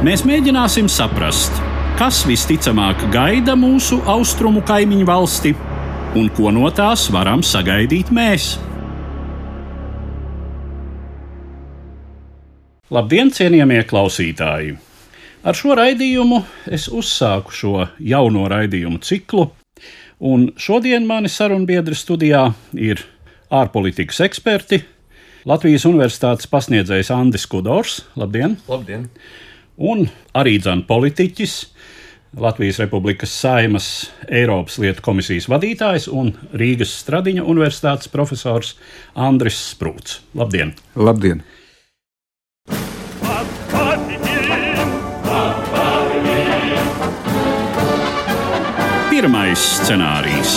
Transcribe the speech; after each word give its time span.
Mēs 0.00 0.24
mēģināsim 0.24 0.88
saprast, 0.88 1.60
kas 2.00 2.22
visticamāk 2.28 3.04
gaida 3.12 3.52
mūsu 3.58 4.00
austrumu 4.08 4.62
kaimiņu 4.64 5.06
valsti 5.08 5.54
un 6.16 6.26
ko 6.36 6.50
no 6.54 6.70
tās 6.72 7.06
varam 7.12 7.44
sagaidīt 7.44 8.08
mēs. 8.14 8.54
Labdien, 12.90 13.30
cienījamie 13.30 13.84
klausītāji! 13.86 14.74
Ar 15.40 15.56
šo 15.56 15.76
raidījumu 15.78 16.42
es 16.68 16.88
uzsāku 16.88 17.54
šo 17.54 17.86
jauno 18.00 18.48
raidījumu 18.50 18.98
ciklu 19.04 19.50
Un 20.20 20.50
šodien 20.60 21.06
mani 21.08 21.30
sarunbiedri 21.32 21.96
studijā 21.96 22.50
ir 22.76 23.00
ārpolitikas 23.48 24.18
eksperti, 24.26 24.82
Latvijas 25.48 25.86
Universitātes 25.88 26.48
pasniedzējs 26.52 27.08
Andris 27.14 27.46
Kudors. 27.48 28.02
Labdien! 28.20 28.58
Labdien! 28.68 29.06
Un 29.80 30.04
arī 30.36 30.58
dzan 30.60 30.82
politiķis, 30.84 31.54
Latvijas 32.36 32.78
Republikas 32.82 33.32
Saimas 33.32 33.86
Eiropas 34.28 34.76
lietu 34.78 35.00
komisijas 35.02 35.48
vadītājs 35.48 36.04
un 36.12 36.34
Rīgas 36.52 36.92
Stradiņa 37.00 37.46
Universitātes 37.48 38.12
profesors 38.12 38.74
Andris 39.16 39.56
Sprūts. 39.72 40.20
Labdien! 40.36 40.74
Labdien! 40.94 41.40
Pirmais 49.10 49.64
scenārijs 49.80 50.54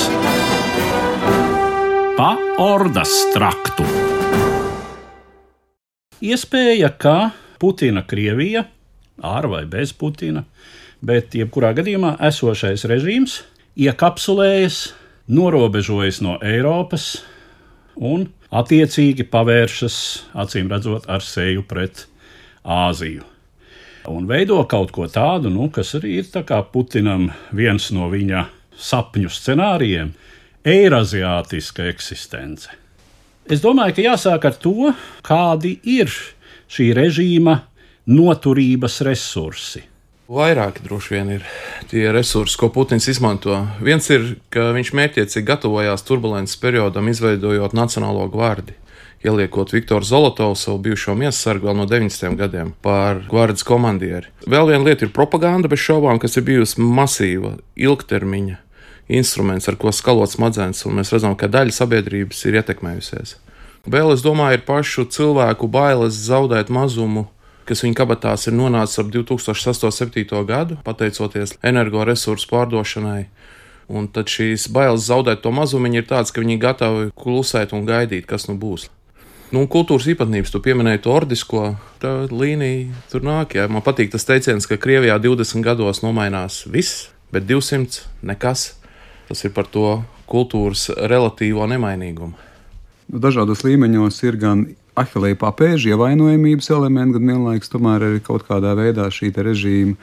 -pa 2.19 2.29
ordas 2.59 3.15
traktu. 3.33 3.87
Iespēja, 6.23 6.91
ka 6.99 7.17
Putina 7.59 8.03
Krievija, 8.07 8.67
ar 9.21 9.47
vai 9.51 9.65
bez 9.69 9.93
Putina, 9.93 10.45
bet 11.01 11.35
jebkurā 11.35 11.73
gadījumā 11.77 12.15
esošais 12.29 12.85
režīms 12.89 13.41
iekapsulējas, 13.75 14.93
norobežojas 15.27 16.21
no 16.23 16.37
Eiropas 16.43 17.23
un 17.95 18.27
attiecīgi 18.53 19.27
pavēršas, 19.29 19.99
acīm 20.45 20.71
redzot, 20.71 21.09
ar 21.09 21.25
seju 21.25 21.67
pret 21.67 22.07
Āziju 22.63 23.33
un 24.07 24.27
veido 24.27 24.59
kaut 24.67 24.91
ko 24.91 25.07
tādu, 25.07 25.51
nu, 25.53 25.69
kas 25.71 25.95
arī 25.99 26.19
ir 26.19 26.27
Putinam 26.71 27.31
viens 27.51 27.91
no 27.91 28.09
viņa 28.09 28.45
sapņu 28.77 29.29
scenārijiem- 29.29 30.13
eiroziātiska 30.65 31.87
eksistence. 31.89 32.69
Es 33.49 33.61
domāju, 33.61 33.95
ka 33.95 34.01
jāsāk 34.01 34.45
ar 34.45 34.53
to, 34.53 34.95
kādi 35.23 35.79
ir 35.83 36.07
šī 36.69 36.93
režīma 36.95 37.61
noturības 38.09 39.01
resursi. 39.07 39.83
Vairāki 40.33 40.81
droši 40.85 41.13
vien 41.13 41.33
ir 41.35 41.43
tie 41.91 42.07
resursi, 42.15 42.57
ko 42.57 42.69
Putins 42.73 43.09
izmanto. 43.11 43.57
Viens 43.83 44.07
ir, 44.09 44.37
ka 44.53 44.71
viņš 44.75 44.93
mērķiecīgi 44.95 45.47
gatavojās 45.47 46.05
turbulences 46.07 46.57
periodam, 46.61 47.11
izveidojot 47.11 47.75
Nacionālo 47.77 48.29
gvardiju 48.31 48.79
ieliekot 49.23 49.73
Viktoru 49.73 50.03
Zolotovu, 50.03 50.55
savu 50.55 50.77
bijušo 50.83 51.15
miesasargu 51.15 51.67
vēl 51.67 51.77
no 51.77 51.85
90. 51.87 52.35
gadiem, 52.37 52.73
par 52.81 53.23
gvardas 53.29 53.63
komandieri. 53.63 54.27
Vēl 54.47 54.67
viena 54.71 54.83
lieta 54.83 55.07
ir 55.07 55.13
propaganda, 55.15 55.71
bez 55.71 55.79
šaubām, 55.83 56.19
kas 56.19 56.37
ir 56.37 56.45
bijusi 56.47 56.81
masīva, 56.83 57.55
ilgtermiņa 57.75 58.59
instruments, 59.13 59.67
ar 59.67 59.77
ko 59.79 59.91
skalot 59.95 60.31
smadzenes, 60.31 60.83
un 60.87 60.99
mēs 60.99 61.11
redzam, 61.15 61.37
ka 61.39 61.51
daļa 61.51 61.75
sabiedrības 61.75 62.43
ir 62.47 62.59
ietekmējusies. 62.59 63.37
Vēl 63.83 64.13
es 64.13 64.23
domāju, 64.23 64.59
ir 64.59 64.67
pašu 64.67 65.07
cilvēku 65.11 65.67
bailes 65.71 66.19
zaudēt 66.27 66.71
mazumu 66.71 67.27
kas 67.67 67.83
viņa 67.85 67.97
kabatās 67.97 68.47
ir 68.49 68.55
nonācis 68.57 69.01
ap 69.01 69.11
2008-2007 69.13 70.43
gadu, 70.49 70.79
pateicoties 70.85 71.57
energoresursu 71.63 72.49
pārdošanai. 72.51 73.27
Un 73.93 74.07
tad 74.07 74.31
šīs 74.31 74.69
bailes 74.73 75.09
zaudēt 75.09 75.43
to 75.43 75.51
mazumu 75.51 75.91
ir 75.91 76.05
tādas, 76.07 76.31
ka 76.31 76.41
viņi 76.41 76.55
ir 76.55 76.61
gatavi 76.63 77.09
klusēt 77.19 77.75
un 77.75 77.87
gaidīt, 77.87 78.25
kas 78.29 78.47
nu 78.47 78.55
būs. 78.59 78.87
Nu, 79.53 79.67
kultūras 79.69 80.07
īpatnības, 80.09 80.49
tu 80.49 80.63
pieminēji 80.65 81.03
to 81.05 81.11
ordisko 81.13 81.75
līniju, 82.33 82.95
tur 83.11 83.21
nāk. 83.21 83.53
Jā. 83.59 83.67
Man 83.69 83.83
patīk 83.85 84.09
tas 84.09 84.25
teiciens, 84.25 84.65
ka 84.65 84.79
Krievijā 84.81 85.19
20 85.21 85.61
gados 85.61 86.01
nomainās 86.01 86.63
viss, 86.65 87.11
bet 87.29 87.45
200 87.45 88.07
nekas. 88.25 88.71
Tas 89.27 89.45
ir 89.45 89.53
par 89.53 89.69
to 89.69 89.99
kultūras 90.29 90.87
relatīvo 90.89 91.67
nemainīgumu. 91.69 92.33
Nu, 93.13 93.21
dažādos 93.21 93.61
līmeņos 93.67 94.17
ir 94.25 94.39
gan 94.41 94.65
ahilēja 94.99 95.39
papēža 95.41 95.93
ievainojamības 95.93 96.69
elementi, 96.75 97.17
gan 97.17 97.33
vienlaikus 97.33 97.73
tomēr 97.73 98.07
arī 98.09 98.21
kaut 98.25 98.45
kādā 98.49 98.75
veidā 98.77 99.09
šī 99.13 99.31
režīma 99.35 99.97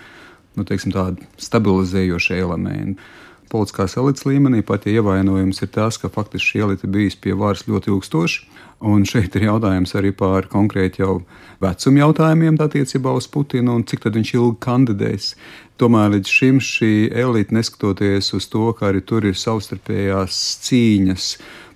nu, 0.59 0.67
teiksim, 0.67 0.95
stabilizējoša 1.39 2.39
elementa 2.43 3.11
politiskās 3.51 3.97
elites 3.99 4.27
līmenī, 4.29 4.63
pat 4.67 4.87
ja 4.87 5.01
ievainojums 5.01 5.63
ir 5.65 5.71
tas, 5.75 5.99
ka 5.99 6.11
faktiski 6.13 6.53
šī 6.53 6.65
elite 6.67 6.91
bijis 6.91 7.17
pie 7.19 7.35
varas 7.35 7.67
ļoti 7.69 7.91
ilgstoši. 7.91 8.45
Un 8.91 9.03
šeit 9.05 9.35
ir 9.37 9.45
jautājums 9.45 9.93
arī 9.99 10.13
par 10.17 10.47
konkrēti 10.49 11.03
jau 11.03 11.19
vecuma 11.61 12.01
jautājumiem 12.01 12.57
attiecībā 12.65 13.13
uz 13.13 13.27
Putinu 13.29 13.75
un 13.77 13.83
cik 13.85 14.07
viņš 14.07 14.31
ilgi 14.39 14.57
kandidēs. 14.65 15.35
Tomēr 15.81 16.15
līdz 16.15 16.33
šim 16.33 16.63
šī 16.65 16.93
elite, 17.13 17.53
neskatoties 17.57 18.33
uz 18.39 18.47
to, 18.53 18.71
ka 18.79 18.89
arī 18.89 19.03
tur 19.05 19.27
ir 19.29 19.37
savstarpējās 19.37 20.39
cīņas, 20.65 21.27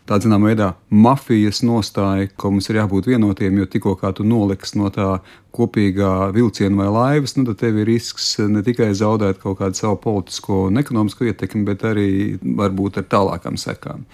tā 0.08 0.18
zināmā 0.20 0.52
veidā 0.52 0.70
mafijas 0.90 1.62
nostāja, 1.64 2.28
ka 2.36 2.50
mums 2.52 2.68
ir 2.68 2.80
jābūt 2.82 3.08
vienotiem, 3.12 3.60
jo 3.60 3.68
tikko 3.70 3.94
kā 4.00 4.12
tu 4.16 4.26
noliks 4.28 4.74
no 4.78 4.90
tā 4.92 5.18
kopīgā 5.54 6.30
vilciena 6.34 6.82
vai 6.82 6.90
laivas, 6.92 7.36
nu, 7.38 7.46
tad 7.48 7.60
tev 7.62 7.78
ir 7.80 7.88
risks 7.88 8.34
ne 8.50 8.64
tikai 8.66 8.90
zaudēt 8.96 9.40
kaut 9.42 9.60
kādu 9.62 9.78
savu 9.78 10.00
politisko 10.02 10.64
un 10.68 10.82
ekonomisko 10.82 11.30
ietekmi, 11.30 11.64
bet 11.68 11.86
arī 11.88 12.08
varbūt 12.42 13.00
ar 13.00 13.08
tālākām 13.16 13.60
sekām. 13.60 14.04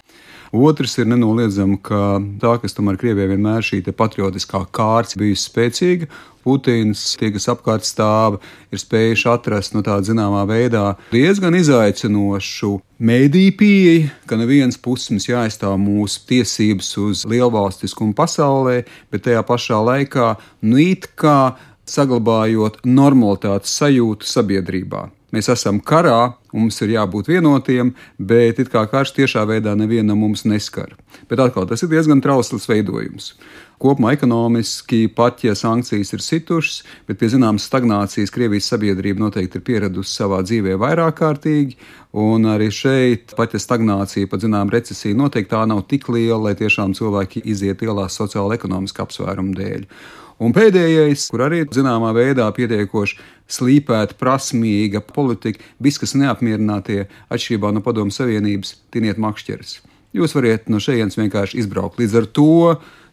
Otrs 0.51 0.97
ir 0.99 1.07
nenoliedzami, 1.07 1.77
ka 1.79 2.19
tā, 2.41 2.57
kas 2.59 2.75
tomēr 2.75 2.97
Krievijai 2.99 3.29
vienmēr 3.31 3.63
šī 3.63 3.79
patriotiskā 3.95 4.65
kārta 4.75 5.19
bijusi 5.21 5.47
spēcīga, 5.47 6.09
Putins, 6.41 7.03
tie, 7.19 7.29
kas 7.29 7.45
apkārt 7.53 7.85
stāv, 7.85 8.39
ir 8.73 8.81
spējuši 8.81 9.27
atrast 9.29 9.75
no 9.75 9.81
nu, 9.81 9.85
tāda 9.85 10.07
zināmā 10.09 10.41
veidā 10.49 10.95
diezgan 11.13 11.53
izaicinošu 11.59 12.71
mēdīju 12.97 13.53
pieeju, 13.59 14.09
ka 14.25 14.39
no 14.39 14.49
vienas 14.49 14.79
puses 14.81 15.13
mums 15.13 15.29
jāaizstāv 15.29 15.77
mūsu 15.81 16.25
tiesības 16.31 16.91
uz 17.03 17.23
lielvalstiskumu 17.29 18.17
pasaulē, 18.17 18.81
bet 19.13 19.27
tajā 19.29 19.45
pašā 19.45 19.79
laikā 19.85 20.33
nu 20.65 20.81
it 20.81 21.11
kā 21.13 21.53
saglabājot 21.85 22.81
normalitātes 22.89 23.77
sajūtu 23.77 24.27
sabiedrībā. 24.27 25.07
Mēs 25.31 25.47
esam 25.53 25.79
karā, 25.79 26.33
mums 26.51 26.81
ir 26.83 26.91
jābūt 26.97 27.29
vienotiem, 27.31 27.93
bet 28.19 28.59
it 28.59 28.71
kā 28.71 28.83
karš 28.91 29.13
tiešā 29.15 29.45
veidā 29.47 29.77
nevienam 29.79 30.19
mums 30.19 30.43
neskar. 30.43 30.91
Bet 31.31 31.39
atkal 31.39 31.69
tas 31.69 31.83
ir 31.85 31.91
diezgan 31.93 32.19
trausls 32.23 32.67
veidojums. 32.67 33.31
Kopumā 33.81 34.11
ekonomiski, 34.13 35.07
pat 35.15 35.39
ja 35.41 35.55
sankcijas 35.57 36.11
ir 36.13 36.21
situšas, 36.21 36.83
bet 37.07 37.17
pie 37.17 37.31
zināmas 37.33 37.65
stagnācijas 37.65 38.33
Krievijas 38.35 38.67
sabiedrība 38.69 39.23
noteikti 39.23 39.57
ir 39.57 39.65
pieradusi 39.65 40.19
savā 40.19 40.43
dzīvē 40.45 40.75
vairāk 40.83 41.17
kārtīgi, 41.17 41.79
un 42.13 42.45
arī 42.51 42.67
šeit, 42.75 43.33
pat 43.39 43.55
ja 43.55 43.63
stagnācija, 43.63 44.29
pat 44.29 44.43
zinām, 44.43 44.69
recesija 44.69 45.17
noteikti 45.17 45.55
tā 45.55 45.63
nav 45.65 45.85
tik 45.89 46.11
liela, 46.13 46.43
lai 46.49 46.53
tiešām 46.59 46.93
cilvēki 46.99 47.41
iziet 47.55 47.81
ielās 47.81 48.19
sociāla 48.19 48.59
ekonomiska 48.59 49.07
apsvērumu 49.07 49.57
dēļ. 49.57 49.87
Un 50.41 50.55
pēdējais, 50.57 51.27
kur 51.29 51.43
arī 51.45 51.61
zināmā 51.69 52.15
veidā 52.17 52.47
pietiekoši 52.55 53.19
slīpēta, 53.51 54.17
prasmīga 54.17 55.03
politika, 55.05 55.61
viss, 55.77 56.01
kas 56.01 56.15
neapmierinātie, 56.17 57.03
atšķirībā 57.29 57.69
no 57.75 57.83
Padomu 57.85 58.13
Savienības, 58.15 58.73
tiniet 58.93 59.21
makšķeres. 59.21 59.77
Jūs 60.17 60.33
varat 60.35 60.65
no 60.71 60.81
šejienes 60.81 61.19
vienkārši 61.19 61.61
izbraukt. 61.61 62.01
Līdz 62.01 62.17
ar 62.19 62.27
to, 62.35 62.53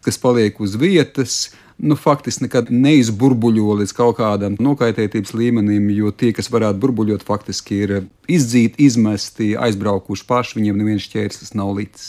kas 0.07 0.19
paliek 0.23 0.57
uz 0.65 0.79
vietas, 0.81 1.37
nu, 1.79 1.99
faktiski 2.01 2.47
nekad 2.47 2.73
neizburbuļo 2.75 3.77
līdz 3.83 3.93
kaut 3.95 4.17
kādam 4.19 4.57
nokaitētības 4.63 5.35
līmenim, 5.37 5.91
jo 5.95 6.11
tie, 6.11 6.33
kas 6.35 6.51
varētu 6.51 6.81
burbuļot, 6.83 7.27
faktiski 7.29 7.83
ir 7.85 7.95
izdzīti, 8.25 8.89
izmesti, 8.89 9.53
aizbraukuši 9.59 10.27
paši, 10.27 10.59
viņiem 10.63 10.81
neviens 10.81 11.07
šķērslis 11.07 11.55
nav 11.59 11.77
līdzis. 11.77 12.09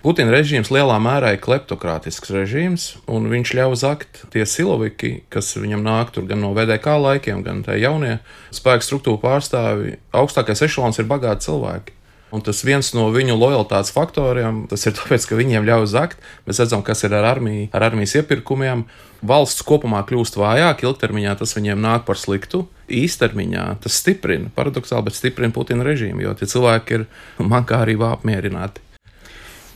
Putina 0.00 0.32
režīms 0.32 0.70
lielā 0.72 0.94
mērā 0.96 1.34
ir 1.34 1.42
kleptokrātisks 1.44 2.30
režīms, 2.32 2.84
un 3.04 3.26
viņš 3.28 3.50
ļauj 3.58 3.74
zakt 3.82 4.22
tie 4.32 4.46
siloviki, 4.48 5.26
kas 5.28 5.52
viņam 5.60 5.84
nāk 5.84 6.14
tur 6.14 6.24
gan 6.24 6.40
no 6.40 6.54
VDK 6.56 6.94
laikiem, 6.96 7.42
gan 7.44 7.60
tie 7.66 7.76
jaunie 7.82 8.14
spēku 8.48 8.86
struktūru 8.86 9.20
pārstāvi. 9.20 9.98
Augstākais 10.16 10.64
ešalons 10.64 11.02
ir 11.02 11.10
bagāti 11.10 11.50
cilvēki. 11.50 11.98
Un 12.32 12.40
tas 12.46 12.64
viens 12.64 12.92
no 12.96 13.10
viņu 13.12 13.36
lojalitātes 13.36 13.92
faktoriem, 13.92 14.64
tas 14.72 14.88
ir 14.88 14.96
tāpēc, 14.96 15.28
ka 15.28 15.36
viņiem 15.36 15.68
ļauj 15.68 15.92
zakt. 15.92 16.24
Mēs 16.48 16.64
redzam, 16.64 16.80
kas 16.86 17.04
ir 17.04 17.20
ar 17.20 17.28
armiju, 17.34 17.68
ar 17.76 17.90
armijas 17.90 18.16
iepirkumiem. 18.22 18.88
Valsts 19.20 19.66
kopumā 19.68 20.00
kļūst 20.08 20.40
vājāk, 20.40 20.86
ilgtermiņā 20.86 21.36
tas 21.42 21.52
viņiem 21.58 21.82
nāk 21.82 22.08
par 22.08 22.16
sliktu. 22.16 22.64
Īstermiņā 22.88 23.66
tas 23.84 24.00
stiprina, 24.00 24.48
paradoxāli, 24.56 25.10
bet 25.10 25.20
stiprina 25.20 25.52
Putina 25.52 25.84
režīmu, 25.84 26.24
jo 26.24 26.38
tie 26.38 26.48
cilvēki 26.48 27.02
ir 27.02 27.10
mankārībā 27.42 28.14
apmierināti. 28.16 28.86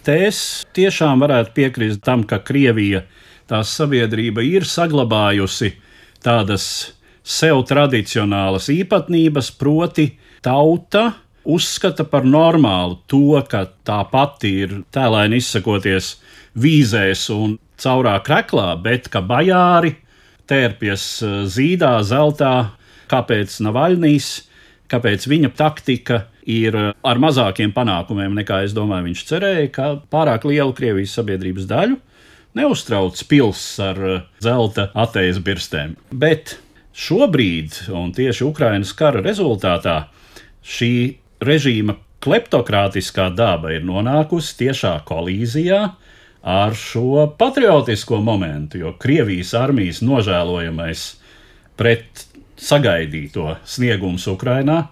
Te 0.05 0.19
es 0.27 0.39
tiešām 0.77 1.23
varētu 1.25 1.55
piekrist 1.57 2.03
tam, 2.05 2.27
ka 2.29 2.37
Krievija, 2.45 3.07
tās 3.49 3.71
sabiedrība 3.73 4.43
ir 4.45 4.67
saglabājusi 4.69 5.71
tādas 6.25 6.67
sev 7.25 7.63
tradicionālas 7.69 8.69
īpatnības, 8.69 9.49
proti, 9.57 10.11
tauta 10.45 11.07
uzskata 11.45 12.05
par 12.05 12.29
normālu 12.29 12.99
to, 13.09 13.41
ka 13.49 13.65
tā 13.85 14.03
pati 14.11 14.53
ir 14.67 14.77
tēlēni 14.93 15.41
izsakoties 15.41 16.19
vīzēs 16.61 17.25
un 17.33 17.57
caurā 17.81 18.19
kreklā, 18.25 18.75
bet 18.85 19.09
ka 19.09 19.25
bajāri 19.25 19.95
tērpjas 20.53 21.07
eh, 21.25 21.35
zīdā, 21.49 21.97
zeltā, 22.05 22.55
kāpēc 23.09 23.57
Navaļnijas, 23.65 24.31
kāpēc 24.93 25.29
viņa 25.33 25.55
taktika 25.57 26.27
ir 26.51 26.77
eh, 26.77 26.91
ar 26.93 27.21
mazākiem 27.23 27.73
panākumiem 27.75 28.35
nekā 28.41 28.63
es 28.67 28.75
domāju, 28.77 29.09
viņš 29.09 29.25
cerēja, 29.29 29.71
ka 29.75 29.89
pārāk 30.13 30.47
lielu 30.49 30.75
Krievijas 30.77 31.17
sabiedrības 31.19 31.69
daļu 31.71 31.99
neuztrauc 32.59 33.19
pils 33.31 33.65
ar 33.83 34.01
eh, 34.09 34.23
zelta 34.45 34.91
atējas 34.95 35.41
birstēm. 35.45 35.97
Bet 36.13 36.59
šobrīd, 36.95 37.85
un 37.95 38.13
tieši 38.15 38.47
Ukrainas 38.47 38.95
kara 38.97 39.25
rezultātā, 39.25 40.05
šī 40.65 40.95
režīma 41.45 41.99
kleptokrātiskā 42.25 43.29
daba 43.37 43.75
ir 43.75 43.85
nonākusi 43.85 44.57
tiešā 44.63 44.95
kolīzijā 45.09 45.81
ar 46.45 46.77
šo 46.77 47.27
patriotisko 47.39 48.21
momentu, 48.25 48.81
jo 48.81 48.95
Krievijas 49.01 49.55
armijas 49.57 50.03
nožēlojamais 50.05 51.05
pret 51.77 52.27
sagaidīto 52.61 53.57
sniegums 53.69 54.27
Ukrainā, 54.31 54.85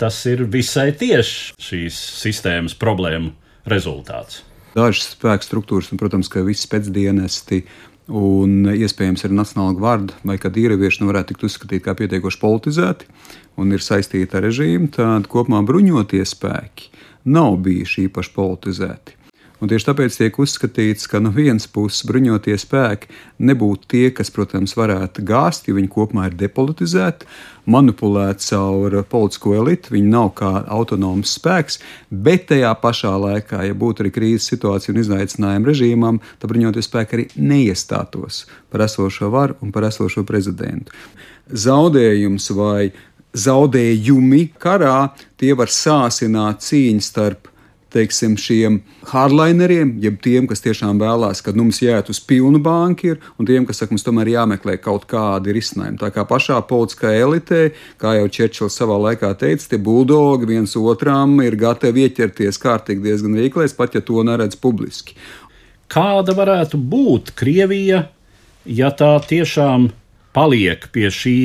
tas 0.00 0.18
ir 0.30 0.44
visai 0.50 0.90
tieši 0.96 1.58
šīs 1.62 1.98
sistēmas 2.22 2.76
problēmu 2.78 3.34
rezultāts. 3.68 4.44
Dažas 4.76 5.14
spēku 5.16 5.46
struktūras, 5.46 5.90
un, 5.92 6.00
protams, 6.00 6.30
ka 6.30 6.44
visi 6.46 6.68
pēcdienesti 6.70 7.62
un 8.08 8.68
iespējams 8.72 9.26
arī 9.26 9.36
Nacionāla 9.36 9.76
gvarda 9.76 10.16
vai 10.28 10.38
kāda 10.40 10.62
īrevieša 10.62 11.02
nu 11.02 11.10
varētu 11.10 11.34
tikt 11.34 11.44
uzskatīti 11.48 11.84
kā 11.84 11.96
pietiekoši 11.98 12.40
politizēti 12.40 13.08
un 13.60 13.74
ir 13.74 13.84
saistīti 13.84 14.38
ar 14.38 14.46
režīmu, 14.46 14.92
tad 14.94 15.28
kopumā 15.32 15.60
bruņotie 15.66 16.22
spēki 16.28 16.92
nav 17.28 17.58
bijuši 17.64 18.06
īpaši 18.06 18.34
politizēti. 18.36 19.17
Un 19.58 19.66
tieši 19.66 19.88
tāpēc 19.88 20.14
tiek 20.14 20.36
uzskatīts, 20.38 21.08
ka 21.10 21.18
no 21.18 21.32
vienas 21.34 21.66
puses 21.66 22.04
bruņotie 22.06 22.54
spēki 22.62 23.08
nebūtu 23.42 23.88
tie, 23.90 24.04
kas, 24.14 24.30
protams, 24.30 24.76
varētu 24.78 25.24
gāzt, 25.26 25.66
jo 25.66 25.74
viņi 25.74 25.90
kopumā 25.90 26.28
ir 26.28 26.36
depolitizēti, 26.38 27.26
manipulēti 27.66 28.52
caur 28.52 28.94
politisko 29.10 29.56
elitu, 29.58 29.96
viņi 29.96 30.12
nav 30.12 30.30
kā 30.38 30.52
autonoms 30.76 31.34
spēks, 31.40 31.80
bet 32.08 32.46
tajā 32.52 32.70
pašā 32.78 33.16
laikā, 33.24 33.64
ja 33.66 33.74
būtu 33.74 34.06
arī 34.06 34.14
krīzes 34.14 34.46
situācija 34.54 34.94
un 34.94 35.02
izaicinājuma 35.02 35.72
režīmam, 35.72 36.22
tad 36.38 36.54
bruņotie 36.54 36.86
spēki 36.86 37.18
arī 37.18 37.26
neiestātos 37.34 38.44
par 38.70 38.86
esošo 38.86 39.32
varu 39.34 39.58
un 39.64 39.74
par 39.74 39.90
esošo 39.90 40.22
prezidentu. 40.28 40.94
Zaudējums 41.50 42.50
vai 42.54 42.92
zaudējumi 43.34 44.44
karā, 44.60 45.10
tie 45.40 45.54
var 45.58 45.72
sāsināt 45.72 46.62
cīņu 46.62 47.04
starp 47.04 47.50
teiksim, 47.94 48.36
šiem 48.40 48.80
hardlineriem, 49.08 49.94
jeb 50.02 50.18
tiem, 50.24 50.46
kas 50.50 50.62
tiešām 50.64 51.00
vēlās, 51.00 51.40
ka 51.44 51.54
nu, 51.56 51.64
mums 51.66 51.80
jāiet 51.82 52.10
uz 52.12 52.20
pilnu 52.20 52.60
banku, 52.62 53.16
un 53.40 53.48
tiem, 53.48 53.66
kas 53.68 53.80
saka, 53.80 53.94
mums 53.94 54.04
tomēr 54.06 54.32
jāmeklē 54.34 54.76
kaut 54.82 55.06
kādi 55.10 55.54
risinājumi. 55.56 56.00
Tā 56.00 56.10
kā 56.14 56.26
pašā 56.28 56.60
politiskā 56.68 57.14
elitē, 57.16 57.62
kā 58.00 58.14
jau 58.18 58.28
Čečils 58.38 58.76
savā 58.78 58.98
laikā 59.06 59.32
teica, 59.40 59.70
tie 59.72 59.80
buldogi 59.80 60.50
viens 60.52 60.76
otram 60.78 61.38
ir 61.44 61.56
gatavi 61.60 62.08
ieķerties 62.08 62.60
kārtīgi 62.62 63.06
diezgan 63.08 63.38
veiklēs, 63.38 63.76
pat 63.78 63.96
ja 63.96 64.04
to 64.04 64.24
neredz 64.26 64.58
publiski. 64.60 65.16
Kāda 65.88 66.34
varētu 66.36 66.76
būt 66.76 67.32
Krievija, 67.38 68.04
ja 68.68 68.92
tā 68.92 69.14
tiešām 69.24 69.88
paliek 70.36 70.84
pie 70.92 71.08
šī 71.08 71.38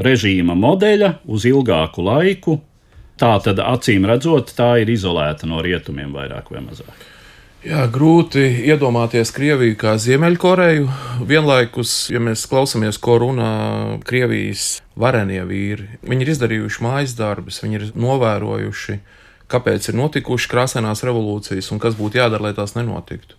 režīma 0.00 0.56
modeļa 0.56 1.18
uz 1.28 1.44
ilgāku 1.48 2.04
laiku. 2.06 2.56
Tā 3.20 3.34
tad 3.44 3.60
acīm 3.60 4.06
redzot, 4.08 4.54
tā 4.56 4.78
ir 4.80 4.90
izolēta 4.94 5.48
no 5.48 5.60
rietumiem 5.60 6.14
vairāk 6.16 6.48
vai 6.54 6.62
mazāk. 6.64 7.08
Jā, 7.60 7.82
grūti 7.92 8.40
iedomāties 8.72 9.28
Krieviju 9.36 9.74
kā 9.76 9.90
Ziemeļkoreju. 10.00 10.86
Vienlaikus, 11.28 11.92
ja 12.08 12.22
mēs 12.24 12.46
klausāmies, 12.48 12.96
ko 12.96 13.18
runā 13.20 13.50
Krievijas 14.08 14.78
varenie 14.96 15.42
vīri, 15.44 15.98
viņi 16.00 16.24
ir 16.24 16.30
izdarījuši 16.32 16.84
mājas 16.86 17.12
darbus, 17.18 17.60
viņi 17.60 17.76
ir 17.76 17.84
novērojuši, 18.00 18.96
kāpēc 19.52 19.90
ir 19.90 20.00
notikušas 20.00 20.48
krāsainās 20.54 21.04
revolūcijas 21.04 21.68
un 21.74 21.82
kas 21.84 22.00
būtu 22.00 22.22
jādara, 22.22 22.48
lai 22.48 22.56
tās 22.56 22.72
nenotiktu. 22.78 23.36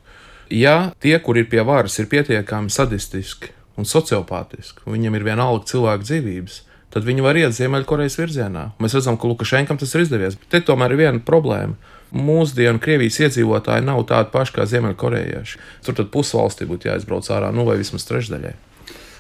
Ja 0.54 0.92
tie, 1.02 1.18
kur 1.18 1.42
ir 1.42 1.50
pie 1.50 1.66
varas, 1.66 1.98
ir 1.98 2.12
pietiekami 2.12 2.70
sadistiski 2.70 3.50
un 3.82 3.90
sociopātiski, 3.90 4.86
un 4.86 5.00
viņam 5.00 5.18
ir 5.18 5.26
vienalga 5.32 5.66
cilvēku 5.74 6.06
dzīvības, 6.06 6.62
tad 6.94 7.08
viņi 7.08 7.24
var 7.26 7.40
iet 7.40 7.56
Ziemeļkorejas 7.58 8.18
virzienā. 8.20 8.68
Mēs 8.84 8.96
redzam, 8.98 9.18
ka 9.20 9.30
Lukašenkam 9.32 9.80
tas 9.82 9.96
ir 9.96 10.06
izdevies. 10.06 10.38
Te 10.52 10.62
tomēr 10.66 10.96
ir 10.96 11.04
viena 11.06 11.24
problēma. 11.26 11.78
Mūsdienu 12.12 12.82
Krievijas 12.84 13.22
iedzīvotāji 13.24 13.86
nav 13.88 14.04
tādi 14.10 14.34
paši 14.34 14.58
kā 14.58 14.68
Ziemeļkorejieši. 14.68 15.62
Tur 15.88 15.96
tad 15.98 16.12
pusvalstī 16.12 16.68
būtu 16.68 16.90
jāizbrauc 16.90 17.30
ārā, 17.32 17.54
nu 17.56 17.64
vai 17.68 17.78
vismaz 17.80 18.04
trešdaļai. 18.10 18.52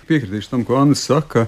Piekritīšu 0.09 0.51
tam, 0.51 0.65
ko 0.67 0.81
Anna 0.81 0.97
saka. 0.99 1.47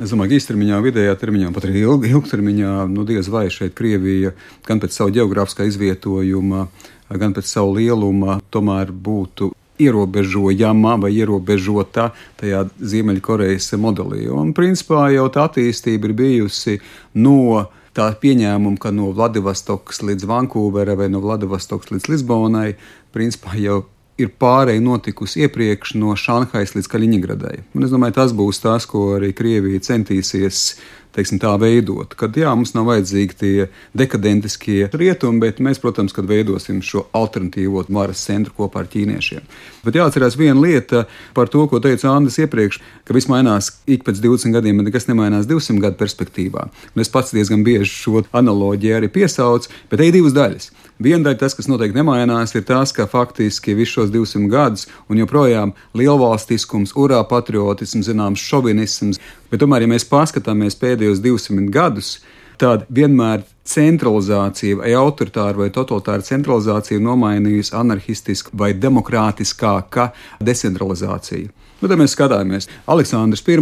Es 0.00 0.14
domāju, 0.14 0.32
ka 0.32 0.38
īstermiņā, 0.40 0.80
vidējā 0.82 1.14
termiņā, 1.20 1.52
pat 1.54 1.68
arī 1.68 1.84
ilg, 1.84 2.06
ilgtermiņā, 2.08 2.74
nu, 2.90 3.04
diez 3.06 3.28
vai 3.30 3.44
šeit 3.52 3.74
Krievija 3.78 4.32
gan 4.66 4.80
pēc 4.82 4.96
savu 4.96 5.12
geogrāfiskā 5.18 5.66
izvietojuma, 5.68 6.66
gan 7.20 7.34
pēc 7.36 7.50
savu 7.50 7.76
lieluma, 7.76 8.38
tomēr 8.54 8.90
būtu 8.90 9.50
ierobežojama 9.80 10.96
vai 11.04 11.12
ierobežota 11.16 12.10
tajā 12.40 12.64
Ziemeļkorejas 12.78 13.72
modelī. 13.80 14.26
Un 14.32 14.54
principā 14.56 15.08
jau 15.14 15.28
tā 15.32 15.48
attīstība 15.48 16.10
ir 16.10 16.16
bijusi 16.18 16.78
no 17.14 17.66
tā 17.96 18.10
pieņēmuma, 18.22 18.78
ka 18.80 18.92
no 18.94 19.10
Vladivostokas 19.14 20.02
līdz 20.06 20.28
Vankūverai 20.30 20.98
vai 21.00 21.08
no 21.12 21.22
Vladivostokas 21.24 21.90
līdz 21.94 22.12
Lisbonai, 22.12 22.74
principā 23.14 23.56
jau 23.58 23.82
ir 24.20 24.32
pārēja 24.40 24.82
notikusi 24.84 25.44
iepriekš 25.46 25.96
no 26.00 26.14
Šanhajas 26.18 26.76
līdz 26.76 26.90
Kaļiņgradai. 26.92 27.56
Un 27.74 27.86
es 27.86 27.92
domāju, 27.92 28.18
tas 28.20 28.34
būs 28.36 28.62
tas, 28.62 28.86
ko 28.90 29.14
arī 29.16 29.32
Krievija 29.36 29.82
centīsies 29.90 30.64
teiksim, 31.14 31.40
tā 31.42 31.52
veidot. 31.60 32.14
Kad 32.18 32.36
jā, 32.38 32.50
mums 32.54 32.72
nav 32.76 32.88
vajadzīgi 32.90 33.36
tie 33.40 33.66
dekadentiskie 33.96 34.88
rietumi, 34.92 35.42
bet 35.42 35.60
mēs, 35.62 35.80
protams, 35.82 36.14
kad 36.16 36.28
veidosim 36.30 36.80
šo 36.86 37.06
alternatīvo 37.16 37.84
varas 37.90 38.22
centru 38.26 38.54
kopā 38.56 38.84
ar 38.84 38.90
ķīniešiem. 38.92 39.46
Bet 39.86 39.98
jāatcerās 39.98 40.38
viena 40.38 40.60
lieta 40.60 41.06
par 41.36 41.50
to, 41.52 41.66
ko 41.70 41.82
teica 41.82 42.12
Andris 42.12 42.38
iepriekš, 42.42 42.80
ka 43.08 43.16
viss 43.16 43.30
mainās 43.30 43.72
ik 43.90 44.04
pēc 44.06 44.22
20 44.22 44.54
gadiem, 44.56 44.80
bet 44.80 44.90
nekas 44.90 45.08
nemainās 45.10 45.48
200 45.50 45.82
gadu 45.82 45.98
perspektīvā. 46.00 46.68
Un 46.94 47.02
es 47.04 47.10
pats 47.12 47.34
diezgan 47.34 47.64
bieži 47.66 47.90
šo 47.90 48.24
analoģiju 48.30 49.00
arī 49.00 49.10
piesaucu, 49.12 49.72
bet 49.90 50.02
te 50.02 50.10
ir 50.10 50.14
divas 50.14 50.36
daļas. 50.36 50.70
Viena 51.00 51.24
daļa, 51.24 51.38
tas, 51.40 51.54
kas 51.56 51.68
noteikti 51.70 51.96
nemainās, 51.96 52.52
ir 52.52 52.66
tas, 52.68 52.90
ka 52.92 53.06
faktiski 53.08 53.72
visus 53.72 53.94
šos 53.94 54.10
200 54.12 54.50
gadus 54.52 54.82
un 55.08 55.22
joprojām 55.22 55.72
lielvalstiskums, 55.96 56.92
urā 56.92 57.22
patriotisms, 57.28 58.10
zināms, 58.10 58.42
šovinisms, 58.44 59.20
bet 59.48 59.62
tomēr, 59.62 59.86
ja 59.86 59.92
mēs 59.94 60.04
paskatāmies 60.10 60.76
pēdējos 60.76 61.22
200 61.24 61.72
gadus, 61.72 62.18
tad 62.60 62.84
vienmēr 62.92 63.46
centralizācija 63.64 64.82
vai 64.82 64.92
autoritāra 64.98 65.62
vai 65.62 65.70
totalitāra 65.72 66.26
centralizācija 66.26 67.00
nomainījusi 67.00 67.72
anarchistisku 67.80 68.52
vai 68.60 68.74
demokrātiskāka 68.76 70.10
decentralizāciju. 70.44 71.48
Nu, 71.80 71.88
tad 71.88 71.96
mēs 71.96 72.12
skatāmies, 72.12 72.66
Aleksandrs 72.92 73.40
I 73.48 73.54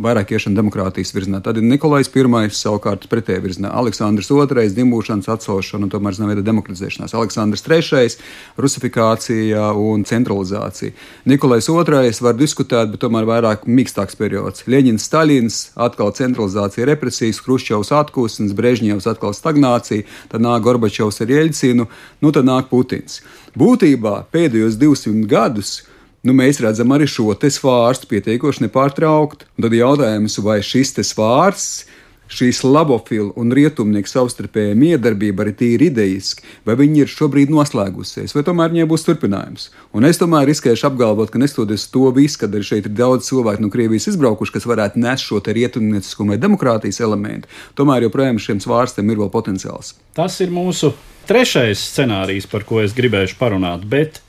vairāk 0.00 0.30
iešana 0.32 0.56
demokrātijas 0.56 1.10
virzienā, 1.12 1.42
tad 1.44 1.58
ir 1.60 1.66
Nikolais 1.68 2.08
I 2.08 2.48
savukārt 2.56 3.02
pretējā 3.12 3.42
virzienā, 3.44 3.68
Aleksandrs 3.76 4.30
II 4.32 4.70
dimbūšanas 4.72 5.28
atcelšana 5.28 5.84
un 5.84 5.90
tomēr 5.92 6.16
zināmā 6.16 6.32
veidā 6.32 6.46
demokratizēšanās, 6.46 7.12
Aleksandrs 7.12 7.64
III 7.68 8.16
rusifikācija 8.56 9.66
un 9.76 10.06
centralizācija. 10.08 10.94
Nikolais 11.28 11.68
II 11.68 12.24
var 12.24 12.38
diskutēt, 12.40 12.88
bet 12.94 13.02
tomēr 13.04 13.28
vairāk 13.28 13.68
mīkstāks 13.68 14.16
periods. 14.16 14.64
Ļeņins, 14.64 15.04
Staļins, 15.04 15.60
atkal 15.76 16.14
centralizācija, 16.16 16.88
represijas, 16.88 17.42
Hruščovs 17.44 17.92
atpūsnes, 17.92 18.56
Brežņevs 18.56 19.10
atkal 19.12 19.36
stagnācija, 19.36 20.08
tad 20.32 20.40
nāk 20.40 20.64
Gorbačovs 20.64 21.20
ar 21.20 21.36
Jeļcinu, 21.36 21.84
nu 22.24 22.32
tad 22.32 22.48
nāk 22.48 22.72
Putins. 22.72 23.20
Būtībā 23.60 24.22
pēdējos 24.32 24.80
200 24.80 25.28
gadus 25.28 25.82
nu, 26.28 26.36
mēs 26.36 26.60
redzam 26.64 26.92
arī 26.94 27.08
šo 27.08 27.32
svārstu 27.32 28.10
pietiekoši 28.10 28.66
nepārtraukti. 28.66 29.48
Un 29.56 29.66
tad 29.66 29.76
jautājums, 29.76 30.38
vai 30.44 30.60
šis 30.64 30.94
svārsts, 31.08 31.86
šī 32.28 32.50
slavofilu 32.52 33.32
un 33.40 33.52
rietumnieku 33.56 34.10
savstarpējā 34.10 34.76
miedarbība 34.78 35.44
arī 35.44 35.54
tīri 35.56 35.88
idejiski, 35.88 36.44
vai 36.68 36.76
viņi 36.78 37.02
ir 37.02 37.12
šobrīd 37.12 37.52
noslēgusies, 37.52 38.34
vai 38.36 38.44
tomēr 38.46 38.72
viņai 38.74 38.88
būs 38.90 39.06
turpinājums. 39.06 39.68
Un 39.96 40.04
es 40.08 40.20
tomēr 40.20 40.48
riskēšu 40.50 40.90
apgalvot, 40.90 41.32
ka 41.32 41.40
nestoties 41.40 41.88
to 41.92 42.12
visu, 42.14 42.42
kad 42.42 42.54
arī 42.54 42.68
šeit 42.68 42.88
ir 42.88 42.96
daudz 42.98 43.30
cilvēku 43.30 43.64
no 43.64 43.72
Krievijas 43.72 44.10
izbraukuši, 44.12 44.54
kas 44.58 44.68
varētu 44.68 45.02
nest 45.02 45.28
šo 45.28 45.40
rietumnieciskumu 45.40 46.34
vai 46.34 46.40
demokrātijas 46.42 47.00
elementu, 47.04 47.48
tomēr 47.78 48.06
joprojām 48.06 48.40
šiem 48.42 48.60
svārstiem 48.64 49.08
ir 49.08 49.22
vēl 49.24 49.32
potenciāls. 49.32 49.94
Tas 50.16 50.36
ir 50.44 50.52
mūsu 50.52 50.92
trešais 51.28 51.80
scenārijs, 51.94 52.48
par 52.50 52.68
ko 52.68 52.82
es 52.84 52.96
gribēšu 52.96 53.40
parunāt. 53.40 53.88
Bet 53.88 54.20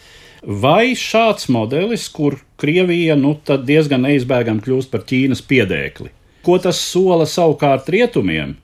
Vai 0.43 0.95
šāds 0.95 1.49
modelis, 1.51 2.07
kur 2.09 2.37
Krievija 2.59 3.17
nu, 3.19 3.33
diezgan 3.43 4.05
neizbēgami 4.07 4.63
kļūst 4.63 4.91
par 4.91 5.03
Ķīnas 5.07 5.43
piedēkli, 5.43 6.11
ko 6.45 6.57
tas 6.63 6.79
sola 6.79 7.27
savukārt 7.27 7.89
rietumiem? 7.91 8.55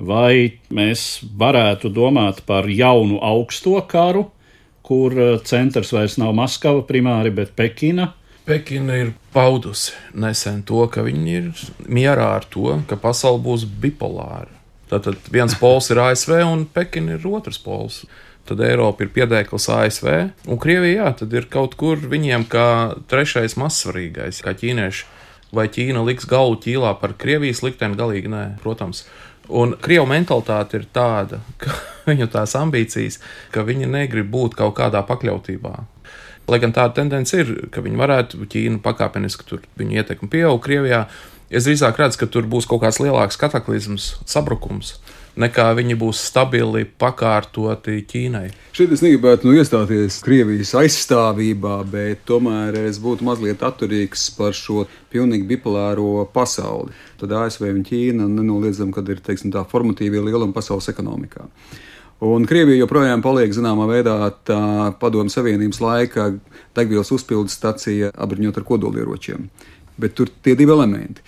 Vai 0.00 0.58
mēs 0.72 1.20
varētu 1.36 1.90
domāt 1.92 2.40
par 2.48 2.66
jaunu 2.66 3.20
augsto 3.22 3.76
karu, 3.86 4.30
kur 4.82 5.14
eh, 5.14 5.34
centrs 5.44 5.92
vairs 5.92 6.16
nav 6.18 6.32
Maskava 6.34 6.82
primāri, 6.88 7.30
bet 7.30 7.52
Pekina? 7.54 8.14
Pekina 8.48 8.96
ir 8.96 9.12
paudusi 9.34 9.92
nesen 10.16 10.64
to, 10.66 10.80
ka 10.90 11.04
viņi 11.06 11.36
ir 11.36 11.50
mierā 11.86 12.30
ar 12.40 12.48
to, 12.50 12.80
ka 12.88 12.96
pasaule 12.98 13.42
būs 13.44 13.68
bipolāra. 13.68 14.48
Tātad 14.90 15.20
viens 15.30 15.54
pols 15.60 15.92
ir 15.92 16.00
ASV 16.02 16.40
un 16.48 16.64
Pekina 16.66 17.14
ir 17.14 17.28
otrs 17.28 17.60
pols 17.62 18.00
tad 18.48 18.60
Eiropa 18.64 19.04
ir 19.04 19.12
piedēklis 19.14 19.68
ASV, 19.74 20.10
un 20.50 20.60
Krievija, 20.60 21.04
jā, 21.04 21.14
tad 21.22 21.34
ir 21.36 21.48
kaut 21.52 21.76
kur 21.80 22.00
viņiem 22.10 22.46
kā 22.50 22.68
trešais 23.10 23.56
mazsvarīgais, 23.60 24.42
kā 24.44 24.54
ķīnieši. 24.58 25.08
Vai 25.54 25.66
Ķīna 25.66 26.04
liks 26.06 26.28
galvu 26.30 26.60
ķīlā 26.62 26.92
par 27.00 27.16
Krievijas 27.18 27.64
likteni? 27.66 27.98
Galīgi 27.98 28.30
nē, 28.30 28.44
protams. 28.62 29.02
Un 29.50 29.74
krievu 29.82 30.06
mentalitāte 30.06 30.78
ir 30.78 30.84
tāda, 30.94 31.40
ka 31.58 31.74
viņu 32.10 32.28
tās 32.30 32.54
ambīcijas, 32.58 33.18
ka 33.50 33.66
viņi 33.66 33.90
negrib 33.90 34.30
būt 34.30 34.54
kaut 34.58 34.76
kādā 34.78 35.02
pakļautībā. 35.08 35.74
Lai 36.50 36.58
gan 36.62 36.74
tāda 36.74 37.00
tendence 37.00 37.34
ir, 37.38 37.50
ka 37.74 37.82
viņi 37.82 37.98
varētu 37.98 38.46
Ķīnu 38.50 38.78
pakāpeniski 38.82 39.46
tur 39.46 39.66
viņu 39.78 39.98
ietekmi 39.98 40.30
pieaug 40.30 40.62
Krievijā, 40.62 41.04
es 41.50 41.66
drīzāk 41.66 41.98
redzu, 41.98 42.22
ka 42.22 42.30
tur 42.30 42.46
būs 42.50 42.70
kaut 42.70 42.84
kāds 42.84 43.02
lielāks 43.02 43.38
kataklizms, 43.38 44.16
sabrukums 44.30 44.96
nekā 45.38 45.66
viņi 45.78 45.96
būs 46.00 46.20
stabili 46.30 46.84
pakārtoti 46.84 48.00
Ķīnai. 48.08 48.46
Šeit 48.76 48.94
es 48.94 49.02
negribētu 49.04 49.48
nu, 49.48 49.54
iestāties 49.58 50.20
Krievijas 50.24 50.72
aizstāvībā, 50.80 51.76
bet 51.90 52.24
tomēr 52.28 52.78
es 52.86 53.00
būtu 53.02 53.26
mazliet 53.26 53.62
atturīgs 53.66 54.30
par 54.36 54.56
šo 54.56 54.86
pilnīgi 55.12 55.46
bipolāro 55.50 56.24
pasauli. 56.34 56.94
Tad 57.20 57.34
ASV 57.42 57.68
un 57.70 57.84
Ķīna 57.86 58.26
nenoliedzami, 58.30 58.94
kad 58.96 59.08
ir 59.12 59.22
teiksim, 59.24 59.52
tā 59.54 59.64
formatīvie 59.68 60.22
lielumi 60.26 60.56
pasaules 60.56 60.90
ekonomikā. 60.92 61.46
Un 62.20 62.44
Krievija 62.44 62.82
joprojām 62.82 63.22
paliek 63.24 63.52
zināmā 63.56 63.86
veidā 63.88 64.16
tā 64.44 64.60
padomju 65.00 65.32
savienības 65.32 65.78
laika 65.80 66.26
degvielas 66.76 67.08
uzpildes 67.16 67.56
stacija 67.56 68.10
apbruņot 68.12 68.60
ar 68.60 68.66
kodolieročiem. 68.68 69.46
Bet 70.00 70.18
tur 70.18 70.28
tie 70.44 70.52
divi 70.56 70.72
elementi 70.72 71.24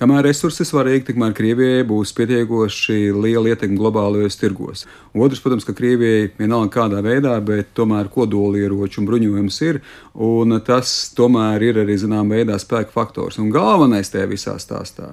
Kamēr 0.00 0.22
resursi 0.24 0.64
svarīgi, 0.64 1.10
tikmēr 1.10 1.34
Krievijai 1.36 1.82
būs 1.84 2.14
pietiekoši 2.16 3.10
liela 3.12 3.50
ietekme 3.50 3.76
globālajos 3.76 4.38
tirgos. 4.40 4.86
Otrs, 5.12 5.42
protams, 5.44 5.66
ka 5.68 5.74
Krievijai 5.76 6.30
vienalga 6.38 6.70
kādā 6.78 7.02
veidā, 7.04 7.34
bet 7.44 7.74
tomēr 7.76 8.08
kodolieroču 8.14 9.02
un 9.02 9.08
bruņojums 9.10 9.58
ir, 9.66 9.82
un 10.16 10.56
tas 10.64 10.94
tomēr 11.18 11.66
ir 11.66 11.82
arī 11.82 11.98
zināmā 12.00 12.38
veidā 12.40 12.56
spēka 12.62 12.94
faktors. 12.94 13.36
Un 13.42 13.52
galvenais 13.52 14.08
tajā 14.08 14.30
visā 14.30 14.56
stāstā. 14.64 15.10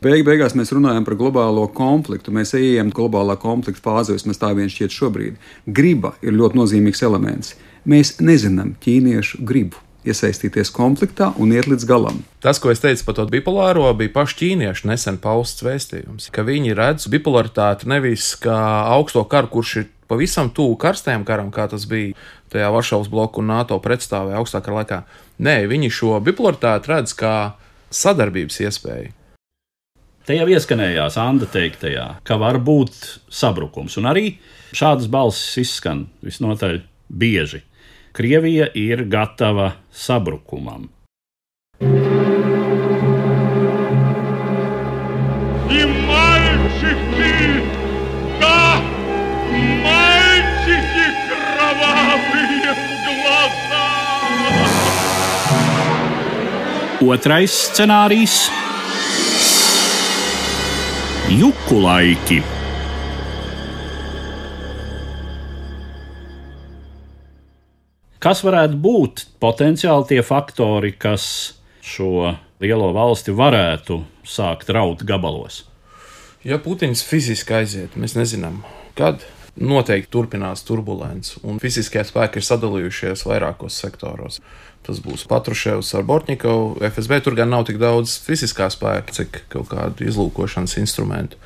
Beig 0.00 0.24
beigās 0.24 0.56
mēs 0.56 0.72
runājam 0.72 1.04
par 1.04 1.18
globālo 1.20 1.66
konfliktu. 1.76 2.32
Mēs 2.32 2.54
ejam 2.56 2.94
globālā 2.96 3.36
konflikta 3.44 3.84
fāzē, 3.90 4.16
vismaz 4.16 4.40
tā 4.40 4.54
vien 4.56 4.72
šķiet 4.72 4.96
šobrīd. 4.96 5.36
Griba 5.68 6.14
ir 6.24 6.40
ļoti 6.40 6.62
nozīmīgs 6.62 7.04
elements. 7.04 7.52
Mēs 7.84 8.16
nezinām 8.24 8.72
ķīniešu 8.80 9.44
gribu 9.44 9.84
iesaistīties 10.06 10.72
konfliktā 10.74 11.30
un 11.40 11.52
iet 11.54 11.68
līdz 11.70 11.86
galam. 11.88 12.22
Tas, 12.40 12.60
ko 12.62 12.72
es 12.72 12.80
teicu 12.82 13.04
par 13.06 13.18
to 13.18 13.26
bipolāro, 13.30 13.84
bija 13.96 14.14
paši 14.14 14.38
ķīnieši 14.40 14.88
nesen 14.88 15.20
pausts 15.20 15.64
vēstījums, 15.66 16.30
ka 16.34 16.44
viņi 16.46 16.76
redz 16.78 17.08
bipolaritāti 17.12 17.90
nevis 17.90 18.32
kā 18.40 18.58
augsto 18.94 19.24
karu, 19.28 19.52
kurš 19.52 19.76
ir 19.82 19.88
pavisam 20.10 20.50
tuvu 20.54 20.78
karstajam 20.80 21.24
karam, 21.28 21.52
kā 21.54 21.68
tas 21.70 21.86
bija 21.90 22.16
tajā 22.50 22.72
Varšavas 22.74 23.10
bloku 23.12 23.44
un 23.44 23.52
NATO 23.52 23.78
pretstāvē 23.82 24.34
augstākā 24.40 24.74
laikā. 24.74 25.04
Nē, 25.44 25.62
viņi 25.70 25.92
šo 25.94 26.18
bipolaritāti 26.24 26.90
redz 26.90 27.14
kā 27.16 27.34
sadarbības 27.94 28.60
iespēju. 28.66 29.14
Te 30.26 30.36
jau 30.36 30.46
ieskanējās 30.52 31.16
Anna 31.18 31.46
teiktajā, 31.48 32.06
ka 32.26 32.36
var 32.38 32.60
būt 32.62 32.96
sabrukums, 33.32 33.96
un 33.98 34.06
arī 34.10 34.36
šādas 34.76 35.08
balsis 35.10 35.56
izskan 35.64 36.04
visnotaļ 36.22 36.82
bieži. 37.08 37.64
Krievija 38.12 38.66
ir 38.74 39.04
gatava 39.06 39.72
sabrukumam. 39.92 40.88
Otrais 57.10 57.54
scenārijs- 57.72 58.34
juku 61.40 61.80
laiki. 61.82 62.59
Kas 68.20 68.42
varētu 68.44 68.76
būt 68.76 69.22
potenciāli 69.40 70.04
tie 70.10 70.20
faktori, 70.20 70.90
kas 70.92 71.24
šo 71.80 72.34
lielo 72.60 72.90
valsti 72.92 73.32
varētu 73.32 73.96
sākt 74.28 74.68
raut 74.76 75.00
gabalos? 75.08 75.62
Ja 76.44 76.58
Putins 76.60 77.00
fiziski 77.00 77.56
aiziet, 77.56 77.96
mēs 77.96 78.18
nezinām, 78.18 78.58
kad 78.98 79.24
noteikti 79.56 80.12
turpinās 80.12 80.66
turbulence, 80.68 81.40
un 81.40 81.62
fiziskie 81.64 82.04
spēki 82.04 82.42
ir 82.42 82.48
sadalījušies 82.50 83.24
vairākos 83.24 83.80
sektoros. 83.80 84.42
Tas 84.84 85.00
būs 85.00 85.24
Patruševs 85.28 85.94
ar 85.96 86.04
Bortņikovu. 86.12 86.76
FSB 86.92 87.22
tur 87.24 87.40
gan 87.40 87.48
nav 87.52 87.64
tik 87.72 87.80
daudz 87.80 88.18
fiziskā 88.20 88.68
spēka, 88.72 89.16
cik 89.16 89.44
kaut 89.48 89.72
kādu 89.72 90.04
izlūkošanas 90.12 90.76
instrumentu. 90.84 91.40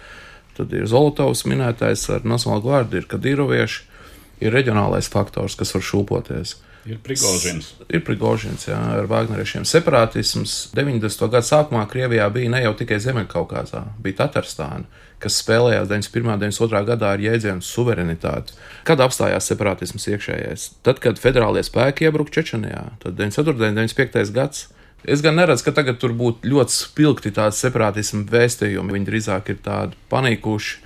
Tad 0.58 0.74
ir 0.74 0.90
Zolotovs 0.90 1.46
minētais 1.46 2.08
ar 2.10 2.26
Nacionālo 2.26 2.66
gvārdu, 2.66 2.98
ir 2.98 3.10
Kadīrovieši 3.14 3.93
ir 4.42 4.54
reģionālais 4.54 5.10
faktors, 5.12 5.56
kas 5.58 5.74
var 5.76 5.84
šūpoties. 5.84 6.56
Ir 6.84 6.98
Prigožins. 7.00 7.70
Ir 7.88 8.02
Prigožins, 8.04 8.66
jā, 8.68 8.76
ar 8.76 9.06
Vāgneriešiem. 9.08 9.64
Separātisms 9.64 10.74
90. 10.76 11.30
gada 11.32 11.46
sākumā 11.46 11.86
Krievijā 11.88 12.26
bija 12.32 12.52
ne 12.52 12.60
jau 12.66 12.74
tikai 12.76 12.98
Ziemeļkaukazā, 13.00 13.80
bija 14.04 14.18
Tatārstāna, 14.18 14.84
kas 15.22 15.38
spēlējās 15.40 15.88
91. 15.88 16.34
un 16.34 16.42
92. 16.42 16.82
gadā 16.90 17.14
ar 17.16 17.24
jēdzienu 17.24 17.64
suverenitāti. 17.64 18.58
Kad 18.84 19.00
apstājās 19.00 19.48
separātisms 19.48 20.04
iekšējais? 20.12 20.66
Tad, 20.84 21.00
kad 21.00 21.20
federālie 21.20 21.64
spēki 21.64 22.04
iebruka 22.04 22.36
Čečenijā, 22.36 22.84
tad 23.00 23.16
94. 23.16 23.72
un 23.72 23.80
95. 23.80 24.34
gads. 24.36 24.68
Es 25.04 25.24
gan 25.24 25.36
neredzu, 25.36 25.66
ka 25.66 25.74
tagad 25.76 25.98
tur 26.00 26.12
būtu 26.16 26.48
ļoti 26.48 26.72
spilgti 26.72 27.32
tādi 27.36 27.56
separātismu 27.56 28.24
vēstījumi. 28.28 28.92
Viņi 28.96 29.08
drīzāk 29.08 29.50
ir 29.52 29.58
tādi 29.64 29.96
panīkuši 30.12 30.78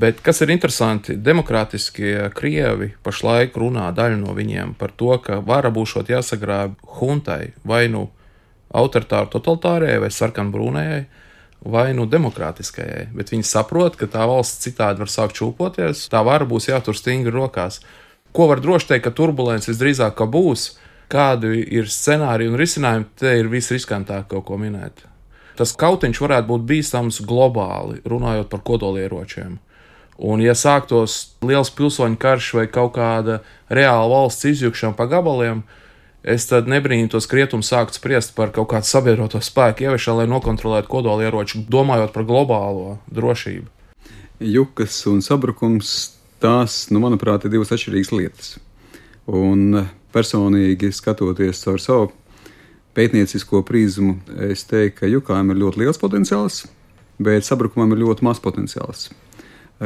Bet 0.00 0.22
kas 0.24 0.40
ir 0.42 0.50
interesanti, 0.50 1.14
demokrātiskie 1.20 2.30
krievi 2.34 2.92
pašlaik 3.04 3.56
runā 3.60 3.90
daļa 3.94 4.18
no 4.22 4.34
viņiem 4.34 4.74
par 4.78 4.94
to, 4.96 5.12
ka 5.22 5.40
vara 5.44 5.70
būšot 5.70 6.10
jāsagrāb 6.10 6.78
huntai 6.98 7.52
vai 7.68 7.86
nu 7.92 8.08
autoritāru 8.72 9.30
totalitārajai 9.34 10.00
vai 10.02 10.10
sarkanbrūnējai. 10.10 11.02
Vai 11.62 11.92
nu 11.94 12.08
demokrātiskajai, 12.10 13.12
bet 13.14 13.28
viņi 13.30 13.44
saprot, 13.46 13.94
ka 13.94 14.08
tā 14.10 14.24
valsts 14.26 14.64
citādi 14.64 14.98
var 14.98 15.10
sākt 15.12 15.36
čūpoties, 15.38 16.08
tā 16.10 16.24
vara 16.26 16.42
būs 16.48 16.66
jātur 16.66 16.96
stingri 16.98 17.30
rokās. 17.30 17.78
Ko 18.34 18.48
var 18.50 18.58
droši 18.58 18.88
teikt, 18.88 19.04
ka 19.04 19.12
turbulence 19.14 19.70
visdrīzāk 19.70 20.18
būs, 20.32 20.72
kādi 21.12 21.60
ir 21.62 21.86
scenāriji 21.86 22.50
un 22.50 22.58
risinājumi, 22.58 23.06
te 23.14 23.36
ir 23.38 23.50
visriskantāk 23.52 24.26
kaut 24.32 24.48
ko 24.48 24.58
minēt. 24.58 25.04
Tas 25.54 25.76
kautiņš 25.78 26.20
varētu 26.24 26.48
būt 26.48 26.66
bīstams 26.66 27.20
globāli, 27.28 28.00
runājot 28.08 28.50
par 28.50 28.64
kodolieročiem. 28.66 29.60
Un, 30.22 30.38
ja 30.38 30.54
sāktos 30.54 31.34
liels 31.42 31.72
pilsoņu 31.74 32.18
karš 32.22 32.52
vai 32.54 32.68
kaut 32.70 32.94
kāda 32.94 33.40
reāla 33.66 34.06
valsts 34.06 34.46
izjukšana 34.52 34.94
pa 34.94 35.08
gabaliem, 35.10 35.64
es 36.22 36.46
tad 36.46 36.68
nebrīnītos 36.70 37.26
krietumi 37.26 37.66
sākt 37.66 37.98
spriest 37.98 38.36
par 38.36 38.52
kaut 38.54 38.70
kādu 38.70 38.86
sabiedroto 38.86 39.40
spēku 39.42 39.88
ieviešanu, 39.88 40.20
lai 40.20 40.28
nokontrolētu 40.30 40.90
kodolieroču, 40.92 41.64
domājot 41.66 42.14
par 42.14 42.26
globālo 42.28 43.00
drošību. 43.10 43.66
Jukas 44.42 45.00
un 45.10 45.18
sabrukums, 45.26 46.12
tās, 46.42 46.84
nu, 46.94 47.02
manuprāt, 47.02 47.42
ir 47.42 47.56
divas 47.56 47.74
atšķirīgas 47.74 48.14
lietas. 48.14 48.54
Un 49.26 49.88
personīgi 50.14 50.92
skatoties 50.94 51.64
caur 51.64 51.82
savu 51.82 52.12
pētniecisko 52.94 53.64
prizmu, 53.66 54.20
es 54.50 54.62
teiktu, 54.70 55.00
ka 55.00 55.10
jukām 55.10 55.50
ir 55.50 55.60
ļoti 55.64 55.82
liels 55.82 55.98
potenciāls, 55.98 56.62
bet 57.22 57.46
sabrukumam 57.46 57.96
ir 57.96 58.04
ļoti 58.04 58.26
maz 58.26 58.38
potenciāls. 58.42 59.08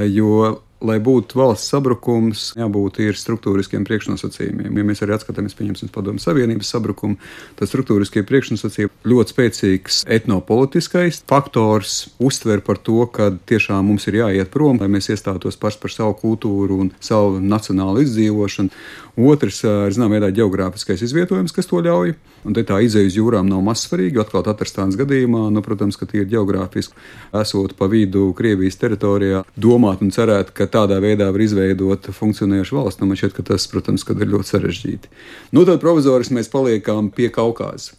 Jo 0.05 0.63
lai 0.85 0.99
būtu 1.01 1.39
valsts 1.39 1.71
sabrukums, 1.73 2.51
jābūt 2.59 3.01
ir 3.05 3.17
struktūriskiem 3.17 3.87
priekšnosacījumiem. 3.89 4.77
Ja 4.77 4.85
mēs 4.87 5.01
arī 5.05 5.17
atskatāmies, 5.17 5.57
pieņemsim, 5.57 5.91
padomu 5.95 6.21
savienības 6.21 6.73
sabrukumu, 6.75 7.17
tad 7.57 7.71
struktūriskie 7.71 8.25
priekšnosacījumi 8.29 9.09
ļoti 9.09 9.35
spēcīgs 9.35 10.03
etnopolitiskais 10.19 11.23
faktors 11.29 11.97
uztver 12.21 12.61
par 12.67 12.81
to, 12.83 13.07
ka 13.09 13.31
tiešām 13.49 13.89
mums 13.89 14.07
ir 14.11 14.21
jāiet 14.21 14.53
prom, 14.53 14.81
lai 14.83 14.91
mēs 14.93 15.09
iestātos 15.15 15.57
paši 15.61 15.81
par 15.83 15.95
savu 15.95 16.19
kultūru 16.21 16.83
un 16.85 16.93
savu 17.01 17.41
nacionālu 17.41 18.05
izdzīvošanu. 18.05 18.73
Otrs 19.17 19.63
ir, 19.65 19.95
zinām, 19.97 20.13
veidā 20.13 20.29
geogrāfiskais 20.37 21.01
izvietojums, 21.07 21.55
kas 21.57 21.69
to 21.71 21.81
ļauj. 21.81 22.13
Un 22.47 22.55
te 22.55 22.63
tā 22.69 22.83
izēja 22.85 23.09
uz 23.09 23.17
jūrām 23.17 23.49
nav 23.49 23.63
maz 23.65 23.87
svarīga. 23.87 24.27
Atkal 24.27 24.45
Tatārstānas 24.45 24.99
gadījumā, 25.01 25.47
nu, 25.55 25.63
protams, 25.65 25.97
ka 25.97 26.07
tie 26.11 26.21
ir 26.23 26.29
geogrāfiski, 26.31 26.95
esot 27.41 27.73
pa 27.79 27.89
vidu 27.91 28.29
Krievijas 28.37 28.77
teritorijā, 28.79 29.41
domāt 29.57 30.05
un 30.05 30.13
cerēt, 30.15 30.53
ka 30.67 30.73
tādā 30.81 30.99
veidā 31.03 31.31
var 31.31 31.45
izveidot 31.47 32.11
funkcionējošu 32.13 32.81
valsts. 32.81 33.01
Nu, 33.01 33.11
man 33.11 33.21
šķiet, 33.21 33.37
ka 33.39 33.47
tas, 33.55 33.69
protams, 33.71 34.07
ir 34.11 34.33
ļoti 34.35 34.53
sarežģīti. 34.53 35.15
Nu, 35.55 35.65
tad 35.69 35.81
provizoriski 35.85 36.37
mēs 36.37 36.53
paliekam 36.53 37.13
pie 37.15 37.31
Kaukāza. 37.31 37.95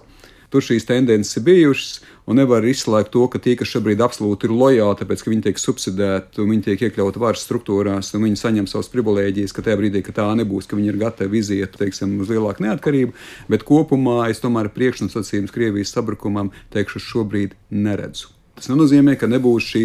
Tur 0.47 0.63
šīs 0.63 0.85
tendences 0.87 1.35
ir 1.35 1.43
bijušas, 1.43 1.87
un 2.27 2.37
nevar 2.39 2.63
izslēgt 2.63 3.11
to, 3.11 3.25
ka 3.27 3.39
tie, 3.43 3.57
kas 3.59 3.67
šobrīd 3.67 3.99
absolūti 4.03 4.47
ir 4.47 4.53
lojāli, 4.55 4.95
tāpēc 5.01 5.23
ka 5.23 5.31
viņi 5.33 5.43
tiek 5.49 5.59
subsidēti, 5.59 6.39
viņi 6.39 6.63
tiek 6.69 6.85
iekļauti 6.87 7.19
varas 7.19 7.43
struktūrās, 7.43 8.13
un 8.15 8.23
viņi 8.29 8.39
saņem 8.39 8.69
savas 8.71 8.87
privilēģijas, 8.93 9.55
ka 9.55 9.65
tajā 9.65 9.81
brīdī, 9.81 10.05
kad 10.07 10.19
tā 10.21 10.29
nebūs, 10.39 10.69
ka 10.71 10.79
viņi 10.79 10.93
ir 10.93 11.01
gatavi 11.03 11.43
iziet 11.43 11.75
teiksim, 11.75 12.15
uz 12.23 12.31
lielāku 12.31 12.63
neatkarību. 12.63 13.15
Bet 13.51 13.67
kopumā 13.67 14.29
es 14.31 14.39
tomēr 14.43 14.71
priekšnosacījums 14.71 15.51
Krievijas 15.55 15.91
sabrukumam 15.97 16.55
teikšu 16.71 17.03
šobrīd 17.09 17.59
neredzu. 17.75 18.36
Tas 18.57 18.71
nenozīmē, 18.71 19.13
ka 19.21 19.29
nebūs 19.29 19.65
šī 19.69 19.83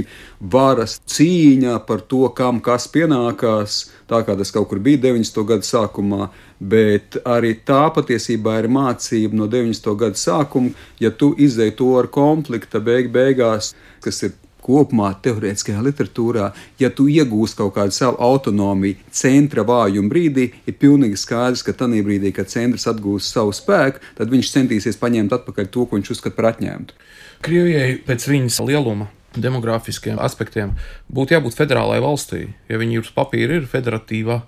varas 0.52 0.94
cīņa 1.12 1.74
par 1.84 2.00
to, 2.08 2.22
kam 2.36 2.62
kas 2.64 2.86
pienākās, 2.88 3.74
tā 4.08 4.22
kā 4.24 4.36
tas 4.38 4.52
kaut 4.54 4.70
kur 4.70 4.80
bija 4.80 5.02
90. 5.02 5.42
gada 5.50 5.68
sākumā, 5.68 6.30
bet 6.56 7.18
arī 7.28 7.52
tā 7.68 7.82
patiesībā 7.92 8.56
ir 8.62 8.70
mācība 8.72 9.36
no 9.36 9.50
90. 9.52 9.92
gada 10.00 10.16
sākuma, 10.16 10.72
ja 11.02 11.12
tu 11.12 11.34
izdeji 11.36 11.76
to 11.82 11.90
ar 12.00 12.08
konflikta 12.12 12.80
beig 12.80 13.12
beigās, 13.12 13.74
kas 14.00 14.24
ir 14.24 14.32
kopumā 14.62 15.10
teorētiskajā 15.22 15.82
literatūrā, 15.84 16.48
ja 16.80 16.90
tu 16.94 17.08
iegūsi 17.10 17.58
kaut 17.58 17.74
kādu 17.76 17.94
savu 17.96 18.16
autonomiju 18.22 19.10
centra 19.12 19.66
vājuma 19.68 20.12
brīdī, 20.12 20.48
ir 20.64 20.78
pilnīgi 20.80 21.18
skaidrs, 21.20 21.64
ka 21.66 21.74
tajā 21.76 22.04
brīdī, 22.06 22.32
kad 22.36 22.50
centrs 22.52 22.86
atgūs 22.90 23.32
savu 23.34 23.54
spēku, 23.56 24.02
tad 24.18 24.32
viņš 24.32 24.52
centīsies 24.56 25.00
paņemt 25.02 25.34
atpakaļ 25.38 25.68
to, 25.68 25.86
ko 25.86 25.98
viņš 25.98 26.14
uzskata 26.16 26.38
par 26.38 26.52
atņemtu. 26.54 26.96
Krievijai 27.42 27.96
pēc 28.06 28.28
viņas 28.30 28.60
lieluma. 28.68 29.08
Demogrāfiskiem 29.32 30.18
aspektiem 30.20 30.74
būtu 31.10 31.34
jābūt 31.34 31.56
federālai 31.56 31.98
valstī. 32.04 32.52
Ja 32.68 32.78
viņi 32.78 33.00
uz 33.00 33.08
papīra 33.16 33.56
ir 33.58 33.66
federatīva, 33.66 34.42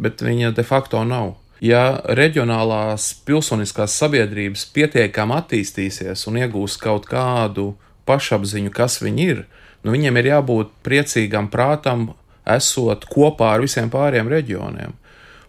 bet 0.00 0.24
viņa 0.24 0.50
de 0.56 0.64
facto 0.66 1.02
nav. 1.04 1.36
Ja 1.60 2.00
reģionālās 2.16 3.12
pilsoniskās 3.28 3.94
sabiedrības 4.00 4.64
pietiekami 4.74 5.36
attīstīsies 5.36 6.24
un 6.26 6.40
iegūs 6.40 6.78
kaut 6.80 7.06
kādu 7.10 7.74
pašapziņu, 8.08 8.72
kas 8.74 8.98
viņi 9.04 9.26
ir, 9.34 9.44
nu, 9.84 9.92
viņiem 9.92 10.18
ir 10.18 10.30
jābūt 10.32 10.72
priecīgam 10.86 11.50
prātam, 11.52 12.08
esot 12.48 13.04
kopā 13.12 13.54
ar 13.54 13.62
visiem 13.62 13.92
pārējiem 13.92 14.32
reģioniem. 14.32 14.96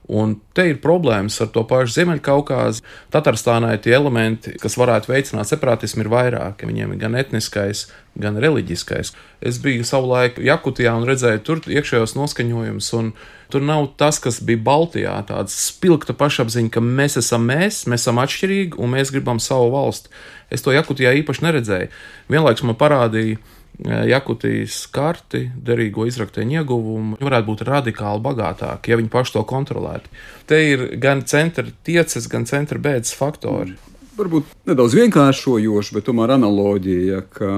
Un 0.10 0.34
te 0.58 0.66
ir 0.66 0.80
problēmas 0.82 1.38
ar 1.44 1.52
to 1.54 1.62
pašu 1.70 1.94
Ziemeļkaukāzu. 1.94 2.82
Tatārstānai 3.14 3.76
tie 3.84 3.94
elementi, 3.96 4.56
kas 4.60 4.76
varētu 4.80 5.12
veicināt 5.12 5.48
separātismu, 5.52 6.04
ir 6.04 6.10
vairāki. 6.12 6.68
Viņiem 6.68 6.96
ir 6.96 7.02
gan 7.04 7.16
etniskais, 7.20 7.86
gan 8.20 8.40
reliģiskais. 8.42 9.14
Es 9.46 9.62
biju 9.62 9.86
savulaik 9.88 10.42
Jakutijā 10.42 10.96
un 10.98 11.06
redzēju 11.08 11.44
tur 11.46 11.62
iekšējos 11.70 12.18
noskaņojumus, 12.18 12.90
un 12.98 13.14
tur 13.54 13.64
nav 13.64 13.92
tas, 14.02 14.20
kas 14.24 14.42
bija 14.44 14.64
Baltijā. 14.66 15.16
Tāds 15.30 15.56
spilgta 15.70 16.18
pašapziņa, 16.18 16.74
ka 16.74 16.84
mēs 16.84 17.20
esam 17.22 17.46
mēs, 17.48 17.86
mēs 17.86 18.04
esam 18.04 18.20
atšķirīgi 18.26 18.82
un 18.82 18.96
mēs 18.98 19.14
gribam 19.14 19.40
savu 19.40 19.70
valsti. 19.78 20.12
Es 20.52 20.66
to 20.66 20.74
Jakutijā 20.76 21.14
īpaši 21.22 21.46
neredzēju. 21.46 21.92
Vienlaikus 22.32 22.66
man 22.68 22.80
parādīja 22.80 23.40
Jakutijas 23.82 24.84
karti, 24.94 25.48
derīgo 25.66 26.06
izrakteņu 26.06 26.60
ieguvumu 26.60 27.18
varētu 27.22 27.48
būt 27.48 27.64
radikāli 27.66 28.22
bagātāki, 28.22 28.92
ja 28.94 29.00
viņi 29.00 29.10
paši 29.10 29.34
to 29.38 29.44
kontrolētu. 29.50 30.12
Te 30.50 30.60
ir 30.70 30.84
gan 31.02 31.24
centra 31.26 31.66
tieces, 31.86 32.28
gan 32.30 32.46
centra 32.50 32.78
bēdas 32.82 33.16
faktori. 33.18 33.74
Varbūt 34.20 34.54
nedaudz 34.70 34.94
vienkāršojoši, 35.00 35.96
bet 35.98 36.06
tomēr 36.06 36.36
analoģija, 36.36 37.24
ka 37.34 37.54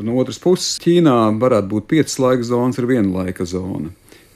no 0.00 0.16
otras 0.22 0.40
puses 0.40 0.78
Ķīnā 0.80 1.16
varētu 1.42 1.68
būt 1.74 1.90
piecas 1.90 2.16
laika 2.22 2.48
zonas 2.48 2.80
ar 2.80 2.88
vienu 2.88 3.12
laika 3.18 3.44
zonu. 3.44 3.92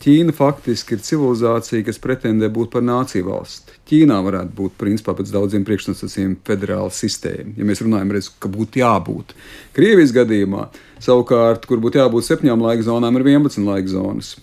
Ķīna 0.06 0.30
faktiski 0.30 0.94
ir 0.94 1.00
civilizācija, 1.02 1.82
kas 1.88 1.96
pretendē 1.98 2.46
būt 2.54 2.68
par 2.70 2.84
nāciju 2.86 3.26
valsti. 3.26 3.72
Ķīnā 3.90 4.20
varētu 4.22 4.54
būt, 4.54 4.76
principā, 4.78 5.16
pēc 5.18 5.32
daudziem 5.34 5.64
priekšnosacījumiem, 5.66 6.36
federāla 6.46 6.92
sistēma, 6.94 7.56
ja 7.58 7.66
mēs 7.66 7.82
runājam, 7.82 8.12
redz, 8.14 8.28
ka 8.38 8.46
būtu 8.52 8.84
jābūt. 8.84 9.34
Krievijas 9.74 10.14
gadījumā, 10.14 10.68
savukārt, 11.02 11.66
kur 11.66 11.82
būtu 11.82 11.98
jābūt 11.98 12.28
septiņām 12.28 12.62
laika 12.68 12.86
zonām, 12.86 13.18
ir 13.18 13.26
11 13.32 13.66
laika 13.66 13.90
zonas. 13.96 14.36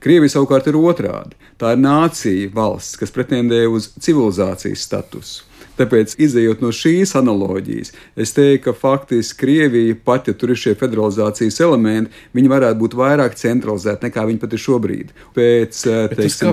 Krievija 0.00 0.38
savukārt 0.38 0.72
ir 0.72 0.80
otrādi. 0.80 1.36
Tā 1.60 1.74
ir 1.76 1.84
nācija 1.84 2.48
valsts, 2.56 2.96
kas 2.96 3.12
pretendē 3.12 3.66
uz 3.68 3.90
civilizācijas 4.00 4.88
statusu. 4.88 5.49
Tāpēc, 5.80 6.16
izējot 6.20 6.60
no 6.60 6.72
šīs 6.76 7.14
analoģijas, 7.16 7.94
es 8.20 8.34
teiktu, 8.36 8.66
ka 8.66 8.76
faktiski 8.76 9.38
Krievija, 9.40 9.96
pat 10.04 10.28
ja 10.28 10.34
tur 10.36 10.52
ir 10.52 10.60
šie 10.60 10.74
federalizācijas 10.76 11.60
elementi, 11.64 12.12
viņi 12.36 12.52
varētu 12.52 12.80
būt 12.82 12.96
vairāk 13.00 13.38
centralizēti 13.40 14.08
nekā 14.08 14.26
viņi 14.28 14.42
pat 14.42 14.56
ir 14.56 14.60
šobrīd. 14.60 15.14
Pēc 15.36 15.80
teiksim, 16.12 16.52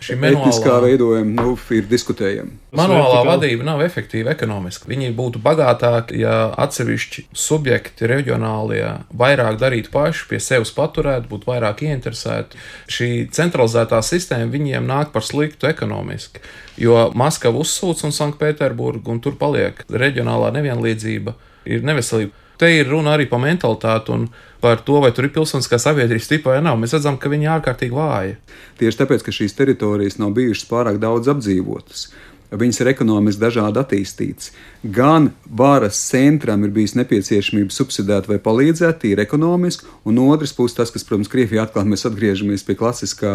šī 0.00 0.16
etniskā 0.30 0.78
veidojuma 0.84 1.42
nu, 1.42 1.56
ir 1.74 1.88
diskutējama. 1.90 2.54
Manuālā 2.78 3.24
vadība 3.26 3.66
nav 3.66 3.82
efektīva 3.82 4.30
ekonomiski. 4.36 4.86
Viņi 4.92 5.10
būtu 5.18 5.42
bagātāki, 5.42 6.20
ja 6.22 6.52
atsevišķi 6.62 7.26
subjekti 7.34 8.06
reģionālie 8.10 8.84
vairāk 9.10 9.58
darītu 9.58 9.90
paši, 9.94 10.28
pie 10.30 10.38
sevis 10.42 10.70
paturētu, 10.76 11.26
būtu 11.32 11.50
vairāk 11.50 11.82
ieinteresēti. 11.88 12.62
Šī 12.90 13.10
centralizētā 13.34 13.98
sistēma 14.06 14.52
viņiem 14.54 14.86
nāk 14.86 15.10
par 15.14 15.26
sliktu 15.26 15.66
ekonomiski. 15.70 16.44
Jo 16.80 17.10
Maskava 17.18 17.60
uzsūc 17.60 18.06
un 18.08 18.14
Sanktpēterburgu, 18.16 19.12
un 19.12 19.20
tur 19.20 19.36
paliek 19.40 19.82
reģionālā 19.90 20.52
nevienlīdzība, 20.56 21.34
ir 21.68 21.84
neveselība. 21.84 22.32
Te 22.60 22.68
ir 22.76 22.90
runa 22.92 23.14
arī 23.16 23.24
par 23.28 23.40
mentalitāti 23.40 24.12
un 24.12 24.26
par 24.60 24.82
to, 24.84 24.98
vai 25.00 25.12
tur 25.16 25.28
ir 25.28 25.32
pilsoniskā 25.32 25.78
sabiedrība 25.80 26.24
stipra 26.24 26.56
vai 26.58 26.64
nav. 26.64 26.76
Mēs 26.80 26.92
redzam, 26.96 27.16
ka 27.20 27.32
viņi 27.32 27.46
ir 27.46 27.52
ārkārtīgi 27.54 27.96
vāji. 27.96 28.34
Tieši 28.80 29.00
tāpēc, 29.00 29.24
ka 29.24 29.32
šīs 29.32 29.56
teritorijas 29.56 30.18
nav 30.20 30.34
bijušas 30.36 30.68
pārāk 30.68 31.00
daudz 31.00 31.32
apdzīvotas 31.32 32.10
viņas 32.50 32.80
ir 32.82 32.90
ekonomiski 32.90 33.42
dažādi 33.42 33.80
attīstītas. 33.80 34.50
Gan 34.82 35.30
varas 35.44 35.98
centram 36.08 36.64
ir 36.64 36.72
bijis 36.74 36.96
nepieciešamība 36.96 37.74
subsidēt 37.74 38.28
vai 38.30 38.38
palīdzēt, 38.42 39.02
tīri 39.02 39.22
ekonomiski, 39.22 39.86
un 40.08 40.18
otrs 40.24 40.54
puses 40.56 40.78
tas, 40.78 40.90
kas, 40.90 41.04
protams, 41.06 41.30
Krievijā 41.30 41.66
atkal 41.66 41.84
mēs 41.86 42.06
atgriežamies 42.08 42.64
pie 42.66 42.78
klasiskā 42.80 43.34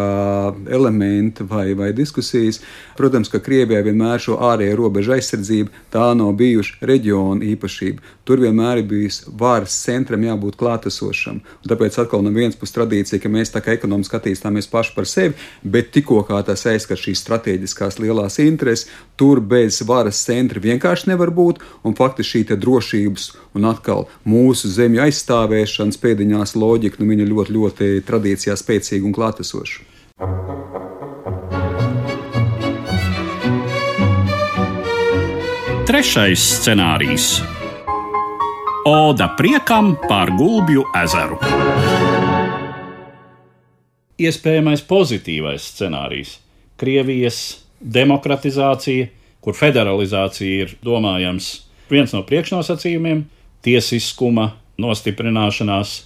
elementa 0.74 1.46
vai, 1.48 1.70
vai 1.78 1.92
diskusijas. 1.96 2.60
Protams, 2.98 3.30
ka 3.32 3.40
Krievijā 3.46 3.84
vienmēr 3.86 4.24
šo 4.26 4.40
ārējo 4.50 4.80
robežu 4.82 5.16
aizsardzību 5.16 5.86
tā 5.94 6.10
nav 6.18 6.34
bijuši 6.40 6.80
reģiona 6.90 7.46
īpašība. 7.54 8.14
Tur 8.26 8.42
vienmēr 8.42 8.82
ir 8.82 8.90
bijis 8.90 9.22
varas 9.38 9.76
centram 9.86 10.26
jābūt 10.26 10.58
klātesošam. 10.60 11.40
Un 11.46 11.72
tāpēc 11.72 12.00
atkal 12.02 12.26
no 12.26 12.34
vienas 12.34 12.58
puses 12.58 12.74
tradīcija, 12.76 13.22
ka 13.22 13.30
mēs 13.32 13.54
tā 13.54 13.62
kā 13.62 13.76
ekonomiski 13.78 14.18
attīstāmies 14.18 14.68
paši 14.72 14.96
par 14.98 15.06
sevi, 15.10 15.38
bet 15.62 15.94
tikko 15.94 16.24
kā 16.26 16.42
tas 16.48 16.66
aizskar 16.66 16.98
šīs 17.00 17.22
strateģiskās 17.22 18.02
lielās 18.02 18.40
intereses, 18.42 18.90
Tur 19.16 19.40
bez 19.40 19.80
varas 19.88 20.20
centra 20.28 20.60
vienkārši 20.60 21.10
nevar 21.14 21.32
būt, 21.32 21.62
un 21.88 21.96
faktiski 21.96 22.44
šī 22.44 22.58
drošības 22.60 23.30
un 23.56 23.70
atkal 23.72 24.10
mūsu 24.28 24.68
zemju 24.68 25.06
aizstāvēšanas 25.08 26.02
pēdiņās 26.04 26.56
loģika 26.60 27.00
nu, 27.00 27.12
ļoti, 27.32 27.56
ļoti 27.56 27.92
tradīcijā 28.08 28.58
spēcīga 28.60 29.08
un 29.08 29.16
klātesoša. 29.16 29.80
trešais 35.96 36.42
scenārijs- 36.60 37.26
Oda 39.08 39.30
priekam 39.38 39.94
pār 40.10 40.32
Gulbju 40.36 40.82
ezeru. 41.00 41.38
Iespējamais 44.20 44.84
pozitīvais 44.90 45.64
scenārijs- 45.72 46.34
Krievijas 46.82 47.65
demokratizācija, 47.86 49.08
kur 49.46 49.56
federalizācija 49.58 50.66
ir 50.66 50.76
domājams 50.86 51.52
viens 51.92 52.14
no 52.16 52.24
priekšnosacījumiem, 52.26 53.26
tiesiskuma 53.66 54.52
nostiprināšanās, 54.82 56.00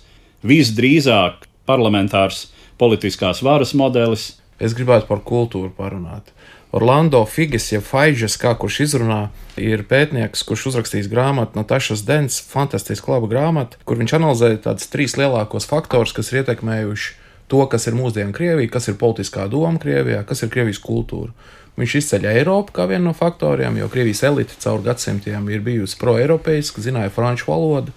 visdrīzāk 0.44 1.48
parlamentārs 1.68 2.50
politiskās 2.80 3.44
varas 3.46 3.74
modelis. 3.76 4.34
Es 4.60 4.76
gribētu 4.76 5.08
par 5.08 5.24
kultūru 5.24 5.72
parunāt. 5.76 6.34
Orlando 6.76 7.24
Figes, 7.26 7.72
jeb 7.72 7.82
Faiģis, 7.88 8.36
kā 8.38 8.52
kurš 8.60 8.82
izrunā, 8.84 9.22
ir 9.58 9.82
pētnieks, 9.90 10.44
kurš 10.46 10.68
uzrakstījis 10.70 11.08
grāmatu 11.10 11.58
Natašas 11.58 12.04
Dens, 12.06 12.38
fantastiska 12.46 13.16
laba 13.16 13.30
grāmata, 13.32 13.80
kur 13.90 13.98
viņš 13.98 14.14
analizē 14.20 14.52
tādus 14.68 14.92
trīs 14.92 15.16
lielākos 15.18 15.66
faktorus, 15.70 16.14
kas 16.14 16.30
ir 16.30 16.44
ietekmējuši 16.44 17.16
to, 17.50 17.64
kas 17.72 17.90
ir 17.90 17.98
mūsdienu 17.98 18.36
Krievija, 18.38 18.70
kas 18.76 18.92
ir 18.92 19.00
politiskā 19.02 19.48
doma 19.50 19.82
Krievijā, 19.82 20.22
kas 20.30 20.46
ir 20.46 20.54
Krievijas 20.54 20.82
kultūra. 20.84 21.34
Viņš 21.80 21.96
izceļ 22.02 22.26
Eiropu 22.34 22.76
kā 22.76 22.88
vienu 22.90 23.10
no 23.10 23.16
faktoriem, 23.16 23.78
jo 23.80 23.88
Krievijas 23.92 24.26
elite 24.28 24.58
caur 24.60 24.82
gadsimtiem 24.84 25.46
ir 25.54 25.62
bijusi 25.64 26.00
pro-eiropeiska, 26.02 26.84
zināja 26.84 27.14
franču 27.14 27.52
valodu. 27.54 27.96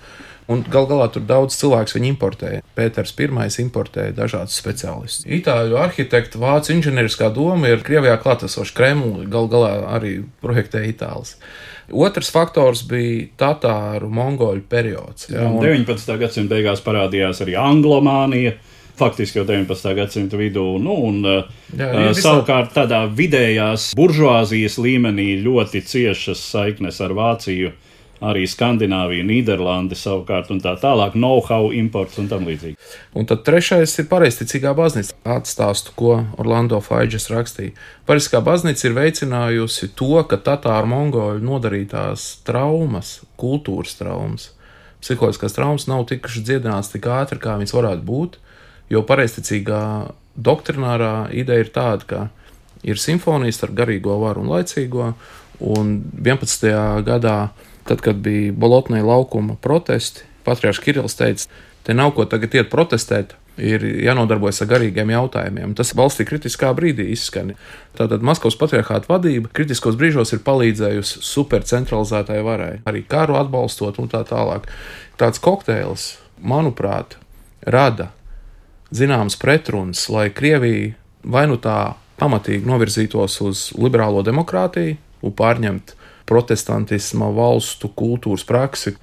Un 0.51 0.65
gal 0.67 0.89
galā 0.91 1.07
tur 1.13 1.23
daudz 1.25 1.55
cilvēku 1.57 1.97
viņi 1.97 2.09
importēja. 2.13 2.63
Pēters 2.77 3.15
I 3.15 3.63
importēja 3.63 4.13
dažādus 4.13 4.59
speciālistus. 4.59 5.27
Itāļu 5.27 5.79
arhitektu, 5.79 6.41
vācu 6.43 6.75
inženieriskā 6.75 7.31
doma 7.33 7.71
ir 7.71 7.85
Krievijā 7.87 8.19
klātesoša. 8.19 8.75
Kremlis 8.75 9.31
gal 9.31 9.49
galā 9.49 9.73
arī 9.95 10.25
projektēja 10.43 10.91
Itālijas. 10.91 11.37
Otrs 11.93 12.31
faktors 12.33 12.83
bija 12.89 13.29
Tatāru 13.39 14.11
mongoļu 14.11 14.67
periods. 14.69 15.31
Jā, 15.31 15.47
un 15.47 15.63
19. 15.63 16.19
gadsimta 16.19 16.57
beigās 16.57 16.83
parādījās 16.85 17.43
arī 17.45 17.57
Anglomānija 17.59 18.57
faktiski 19.03 19.41
jau 19.41 19.47
19. 19.49 19.95
gadsimta 19.99 20.41
vidū. 20.41 20.65
Nu, 20.83 20.97
un, 21.11 21.23
Jā, 21.27 21.89
uh, 21.91 22.09
visā... 22.11 22.29
Savukārt 22.29 22.75
tādā 22.77 23.05
vidējās 23.11 23.93
buržuāzijas 23.99 24.79
līmenī 24.81 25.35
ļoti 25.43 25.83
ciešas 25.93 26.43
saiknes 26.55 27.03
ar 27.05 27.17
Vāciju. 27.19 27.75
Arī 28.23 28.45
Skandināvija, 28.47 29.25
Nīderlanda 29.27 29.97
savukārt 29.99 30.53
un 30.55 30.61
tā 30.63 30.77
tālāk, 30.79 31.17
know-how 31.19 31.73
imports 31.75 32.21
un 32.23 32.29
tam 32.31 32.45
līdzīgi. 32.47 32.77
Un 33.19 33.27
tad 33.27 33.43
trešais 33.43 33.97
ir 33.99 34.07
pareizticīgā 34.13 34.71
baznīca. 34.79 35.17
Atstāstu, 35.27 35.91
ko 35.99 36.21
Orlando 36.39 36.79
Faidžers 36.85 37.27
rakstīja. 37.35 37.75
Pareizticīgā 38.07 38.45
baznīca 38.47 38.87
ir 38.87 38.95
veicinājusi 39.01 39.91
to, 39.99 40.15
ka 40.31 40.39
tatāru 40.39 40.93
mongoļu 40.93 41.43
nodarītās 41.49 42.29
traumas, 42.47 43.17
kultūras 43.43 43.99
traumas, 43.99 44.53
psiholoģiskās 45.03 45.59
traumas 45.59 45.89
nav 45.91 46.07
tikušas 46.13 46.47
dziedināts 46.47 46.95
tik 46.95 47.11
ātri, 47.11 47.43
kā 47.43 47.59
viņas 47.59 47.75
varētu 47.75 48.07
būt. 48.07 48.39
Jo 48.93 49.01
pareizticīgā 49.09 49.83
doktrinārā 50.37 51.31
ideja 51.37 51.65
ir 51.65 51.73
tāda, 51.73 52.07
ka 52.09 52.21
ir 52.85 53.01
simfonija 53.01 53.55
starp 53.55 53.77
garīgo 53.79 54.19
varu 54.21 54.45
un 54.45 54.53
laicīgo, 54.53 55.13
un 55.63 55.93
11. 56.19 56.73
gadā, 57.07 57.37
tad, 57.89 58.03
kad 58.05 58.21
bija 58.25 58.53
Bolotnē 58.53 59.03
laukuma 59.07 59.57
protesti, 59.63 60.27
Patriarchs 60.45 60.83
Kirillis 60.83 61.17
teica, 61.19 61.47
te 61.87 61.95
nav 61.95 62.13
ko 62.17 62.27
tagad 62.27 62.55
iet 62.59 62.71
protestēt, 62.73 63.37
ir 63.61 63.85
jānodarbojas 63.85 64.63
ar 64.65 64.71
garīgiem 64.71 65.13
jautājumiem. 65.13 65.75
Tas 65.77 65.93
valstī 65.97 66.25
kritiskā 66.27 66.71
brīdī 66.77 67.11
izskan. 67.13 67.53
Tātad 67.99 68.25
Maskavas 68.25 68.57
patriarchāta 68.59 69.11
vadība 69.11 69.51
kritiskos 69.53 69.99
brīžos 70.01 70.33
ir 70.33 70.41
palīdzējusi 70.47 71.21
supercentralizētai 71.29 72.41
varai, 72.47 72.73
arī 72.89 73.05
karu 73.09 73.37
atbalstot 73.41 74.01
un 74.03 74.09
tā 74.13 74.25
tālāk. 74.29 74.71
Tāds 75.21 75.43
kokteils, 75.43 76.15
manuprāt, 76.41 77.19
rada 77.69 78.11
zināmas 78.93 79.39
pretrunas, 79.41 80.07
lai 80.13 80.29
Krievija 80.35 80.93
vai 81.25 81.47
nu 81.51 81.59
tā 81.63 81.95
pamatīgi 82.21 82.69
novirzītos 82.69 83.41
uz 83.45 83.67
liberālo 83.79 84.23
demokrātiju 84.27 84.97
un 85.23 85.35
pārņemt 85.39 85.95
protestantisma 86.29 87.31
valstu 87.35 87.91
kultūras 87.97 88.45
praksi. 88.47 88.97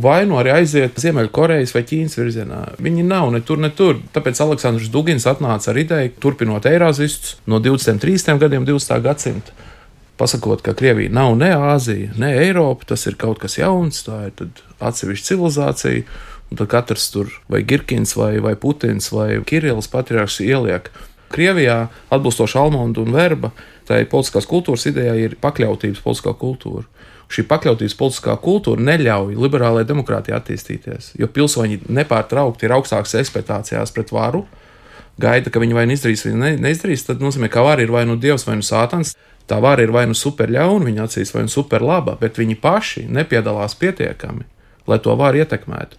Vai 0.00 0.22
nu 0.24 0.38
arī 0.40 0.52
aiziet 0.54 0.98
Ziemeļkorejas 1.02 1.74
vai 1.74 1.82
Ķīnas 1.84 2.14
virzienā. 2.16 2.60
Viņi 2.80 3.04
nav 3.04 3.32
ne 3.34 3.40
tur, 3.44 3.58
ne 3.60 3.72
tur. 3.74 3.98
Tāpēc 4.14 4.38
Aleksandrs 4.40 4.88
Dugins 4.92 5.26
atnāca 5.28 5.72
ar 5.72 5.80
ideju, 5.82 6.14
turpinot 6.22 6.68
Eirāzistus 6.70 7.36
no 7.50 7.58
23. 7.60 8.38
gadiem, 8.40 8.64
20. 8.68 9.02
gadsimta. 9.04 9.56
Pasakot, 10.20 10.62
ka 10.62 10.76
Krievija 10.76 11.12
nav 11.12 11.34
ne 11.40 11.50
Āzija, 11.56 12.14
ne 12.20 12.32
Eiropa, 12.42 12.90
tas 12.92 13.06
ir 13.08 13.16
kaut 13.20 13.40
kas 13.42 13.56
jauns, 13.58 14.02
tā 14.06 14.26
ir 14.28 14.50
atsevišķa 14.84 15.30
civilizācija, 15.32 16.04
Un 16.50 16.58
tad 16.58 16.70
katrs 16.72 17.10
tur, 17.14 17.30
vai 17.50 17.62
Girkins, 17.62 18.16
vai, 18.18 18.40
vai 18.42 18.56
Putins, 18.58 19.12
vai 19.14 19.38
Kirillis 19.46 19.90
patriarchs 19.90 20.40
ieliek. 20.42 20.90
Krievijā, 21.30 21.84
atbilstoši 22.10 22.58
Almondu 22.58 23.04
un 23.06 23.14
Verba, 23.14 23.52
tai 23.86 24.02
politiskās 24.10 24.48
kultūras 24.50 24.88
idejai 24.90 25.20
ir 25.28 25.36
pakļautības 25.42 26.02
politiskā 26.02 26.34
kultūra. 26.38 26.88
Šī 27.30 27.44
pakļautības 27.46 27.94
politiskā 27.94 28.34
kultūra 28.42 28.82
neļauj 28.82 29.36
liberālajai 29.38 29.86
demokrātijai 29.86 30.40
attīstīties, 30.40 31.12
jo 31.22 31.28
pilsoņi 31.30 31.84
nepārtraukti 31.86 32.66
ir 32.66 32.74
augstākas 32.74 33.14
expectācijās 33.20 33.94
pret 33.94 34.10
varu, 34.10 34.42
gaida, 35.20 35.52
ka 35.52 35.62
viņi 35.62 35.76
vai 35.76 35.84
nu 35.86 35.94
izdarīs, 35.94 36.24
vai 36.26 36.34
ne, 36.34 36.50
neizdarīs. 36.66 37.06
Tas 37.06 37.20
nozīmē, 37.22 37.50
ka 37.52 37.62
vara 37.62 37.84
ir 37.84 37.92
vai 37.94 38.02
nu 38.08 38.18
dievs, 38.18 38.46
vai 38.48 38.58
nu 38.58 38.66
sātans. 38.66 39.14
Tā 39.50 39.58
vara 39.62 39.82
ir 39.82 39.90
vai 39.94 40.04
nu 40.06 40.14
super 40.14 40.50
ļauna, 40.50 40.86
viņa 40.86 41.06
acīs, 41.06 41.32
vai 41.34 41.44
nu 41.46 41.50
super 41.50 41.82
laba, 41.82 42.16
bet 42.18 42.38
viņi 42.38 42.58
paši 42.62 43.06
nepiedalās 43.10 43.74
pietiekami, 43.78 44.46
lai 44.90 44.98
to 45.02 45.14
varu 45.18 45.42
ietekmētu. 45.42 45.98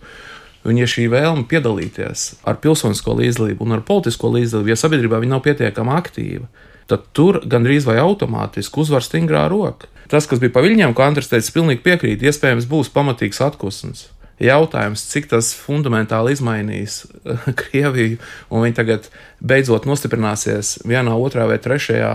Un, 0.62 0.78
ja 0.78 0.86
šī 0.86 1.08
vēlme 1.10 1.48
piedalīties 1.50 2.26
ar 2.46 2.60
pilsonisko 2.62 3.16
līdzdalību 3.18 3.66
un 3.66 3.80
ar 3.80 3.82
politisko 3.86 4.30
līdzdalību, 4.36 4.70
ja 4.70 4.78
sabiedrībā 4.78 5.18
viņa 5.22 5.34
nav 5.34 5.42
pietiekami 5.48 5.96
aktīva, 5.96 6.46
tad 6.92 7.08
tur 7.18 7.40
gandrīz 7.50 7.88
vai 7.90 7.98
automātiski 8.02 8.84
uzvar 8.84 9.02
stingrā 9.06 9.48
roka. 9.50 9.90
Tas, 10.12 10.28
kas 10.28 10.42
bija 10.44 10.54
pa 10.54 10.62
viņiem, 10.62 10.94
ko 10.94 11.06
Andris 11.06 11.32
teica, 11.32 11.54
pilnīgi 11.56 11.82
piekrīt, 11.86 12.26
iespējams 12.28 12.68
būs 12.70 12.92
pamatīgs 12.94 13.42
atkusnis. 13.42 14.10
Jautājums, 14.42 15.04
cik 15.08 15.30
tas 15.32 15.52
fundamentāli 15.54 16.34
izmainīs 16.36 17.04
Krieviju, 17.62 18.20
un 18.50 18.66
viņi 18.66 18.78
tagad 18.78 19.10
beidzot 19.42 19.88
nostiprināsies 19.90 20.80
vienā, 20.86 21.14
otrā 21.16 21.48
vai 21.50 21.58
trešajā 21.62 22.14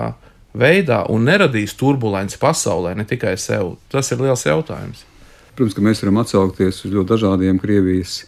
veidā 0.56 1.02
un 1.12 1.26
neradīs 1.26 1.74
turbulenci 1.78 2.38
pasaulē, 2.42 2.94
ne 2.98 3.06
tikai 3.08 3.36
sev. 3.40 3.76
Tas 3.92 4.10
ir 4.12 4.22
liels 4.22 4.46
jautājums. 4.46 5.04
Protams, 5.56 5.76
ka 5.76 5.84
mēs 5.84 6.02
varam 6.04 6.20
atsaukties 6.20 6.82
uz 6.84 6.92
ļoti 6.92 7.14
dažādiem 7.14 7.60
Krievijas 7.62 8.24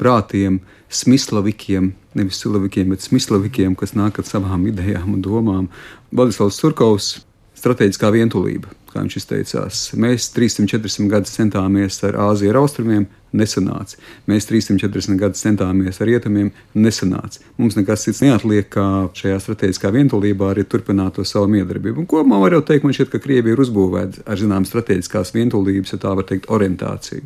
prātiem, 0.00 0.60
smislavikiem, 0.90 1.92
nevis 2.18 2.40
silavikiem, 2.42 2.90
bet 2.90 3.04
smislavikiem, 3.06 3.76
kas 3.78 3.94
nāk 3.98 4.18
ar 4.20 4.28
savām 4.28 4.66
idejām 4.72 5.14
un 5.14 5.22
domām. 5.24 5.70
Vladislavs 6.10 6.58
Surkovs- 6.58 7.12
strateģiskā 7.60 8.10
vientulība, 8.10 8.72
kā 8.90 9.04
viņš 9.04 9.16
izteicās. 9.20 9.94
Mēs 9.94 10.32
300-400 10.34 11.08
gadus 11.08 11.36
centāmies 11.36 12.02
ar 12.08 12.14
Āziju, 12.30 12.50
ar 12.50 12.62
austrumiem, 12.64 13.06
nesanāca. 13.32 13.96
Mēs 14.26 14.48
340 14.48 15.18
gadus 15.20 15.42
centāmies 15.44 16.00
ar 16.00 16.08
rietumiem, 16.10 16.50
nesanāca. 16.74 17.38
Mums 17.58 17.76
nekas 17.76 18.04
cits 18.04 18.22
neatliek, 18.24 18.68
kā 18.68 18.86
šajā 19.14 19.38
strateģiskā 19.44 19.92
vientulībā 19.94 20.50
arī 20.50 20.64
turpināt 20.64 21.14
to 21.14 21.24
savu 21.24 21.46
miedarbību. 21.54 21.98
Un 21.98 22.06
kopumā 22.06 22.40
var 22.40 22.50
jau 22.50 22.62
teikt, 22.62 22.84
man 22.84 22.96
šķiet, 22.96 23.10
ka 23.10 23.22
Krievija 23.22 23.54
ir 23.54 23.64
uzbūvēta 23.64 24.26
ar 24.26 24.36
zināmu 24.36 24.66
strateģiskās 24.66 25.34
vientulības, 25.36 25.92
ja 25.92 25.98
tā 25.98 26.14
var 26.16 26.24
teikt, 26.24 26.50
orientāciju. 26.50 27.22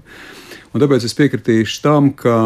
Un 0.74 0.82
tāpēc 0.82 1.04
es 1.06 1.14
piekritīšu 1.14 1.82
tam, 1.84 2.10
ka 2.18 2.36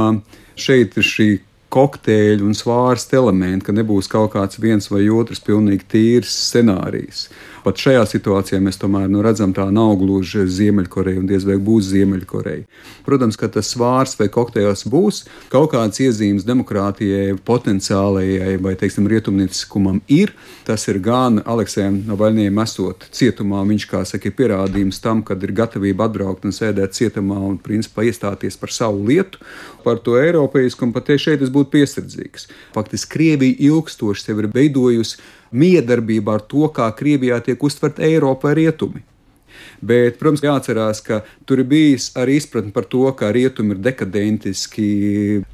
šeit 0.58 0.98
ir 1.00 1.06
šī 1.06 1.28
kokteļu 1.72 2.46
un 2.48 2.56
svārstu 2.56 3.18
elementi, 3.18 3.66
ka 3.66 3.74
nebūs 3.76 4.08
kaut 4.12 4.32
kāds 4.34 4.60
viens 4.60 4.88
vai 4.92 5.06
otrs 5.12 5.40
pilnīgi 5.44 5.88
tīrs 5.92 6.32
scenārijs. 6.48 7.26
Pat 7.64 7.80
šajā 7.80 8.04
situācijā 8.08 8.60
mēs 8.62 8.78
tomēr 8.80 9.08
nu, 9.10 9.22
redzam, 9.24 9.52
tā 9.56 9.66
nav 9.74 9.96
gluži 10.00 10.44
Ziemeļkoreja 10.46 11.22
un 11.22 11.26
diez 11.28 11.46
vai 11.48 11.56
būs 11.62 11.90
Ziemeļkoreja. 11.90 12.64
Protams, 13.06 13.38
ka 13.40 13.48
tas 13.52 13.70
svārs 13.72 14.14
vai 14.18 14.28
kokteils 14.32 14.84
būs 14.88 15.24
kaut 15.52 15.72
kāds 15.74 16.00
iezīmes 16.04 16.46
demokrātijai, 16.48 17.36
potenciālajai 17.48 18.56
vai, 18.62 18.74
teiksim, 18.78 19.08
rietumnieciskumam 19.10 20.00
ir. 20.12 20.34
Tas 20.68 20.86
ir 20.90 21.00
gan 21.02 21.42
Aleksējam 21.48 22.02
Navaļņiem 22.08 22.62
esot 22.62 23.08
cietumā, 23.16 23.64
viņš, 23.68 23.88
kā 23.90 24.04
saka, 24.08 24.30
ir 24.30 24.36
pierādījums 24.38 25.02
tam, 25.04 25.24
kad 25.26 25.42
ir 25.42 25.54
gatavība 25.56 26.08
atbraukt 26.08 26.46
un 26.48 26.54
sēdēt 26.54 26.96
cietumā 26.98 27.40
un, 27.50 27.58
principā, 27.62 28.06
iestāties 28.06 28.58
par 28.60 28.74
savu 28.74 29.06
lietu, 29.08 29.42
par 29.84 30.00
to 30.04 30.18
eiropeisku, 30.20 30.86
un 30.86 30.94
pat 30.94 31.10
šeit 31.18 31.42
es 31.42 31.52
būtu 31.52 31.72
piesardzīgs. 31.74 32.48
Faktiski 32.76 33.14
Krievija 33.16 33.56
ilgstoši 33.70 34.28
sevi 34.28 34.44
ir 34.44 34.50
veidojusi 34.54 35.18
miedarbībā 35.52 36.38
ar 36.38 36.48
to, 36.50 36.66
kā 36.74 36.88
Krievijā 36.96 37.40
tiek 37.44 37.62
uztverta 37.62 38.04
Eiropa 38.06 38.48
vai 38.48 38.58
Rietumi. 38.62 39.04
Bet, 39.78 40.16
protams, 40.18 40.42
jāatcerās, 40.42 41.00
ka 41.06 41.20
tur 41.46 41.62
ir 41.62 41.68
bijis 41.70 42.08
arī 42.18 42.38
izpratne 42.38 42.72
par 42.74 42.86
to, 42.90 43.04
ka 43.18 43.30
rietumi 43.34 43.76
ir 43.76 43.82
dekadentiski, 43.82 44.88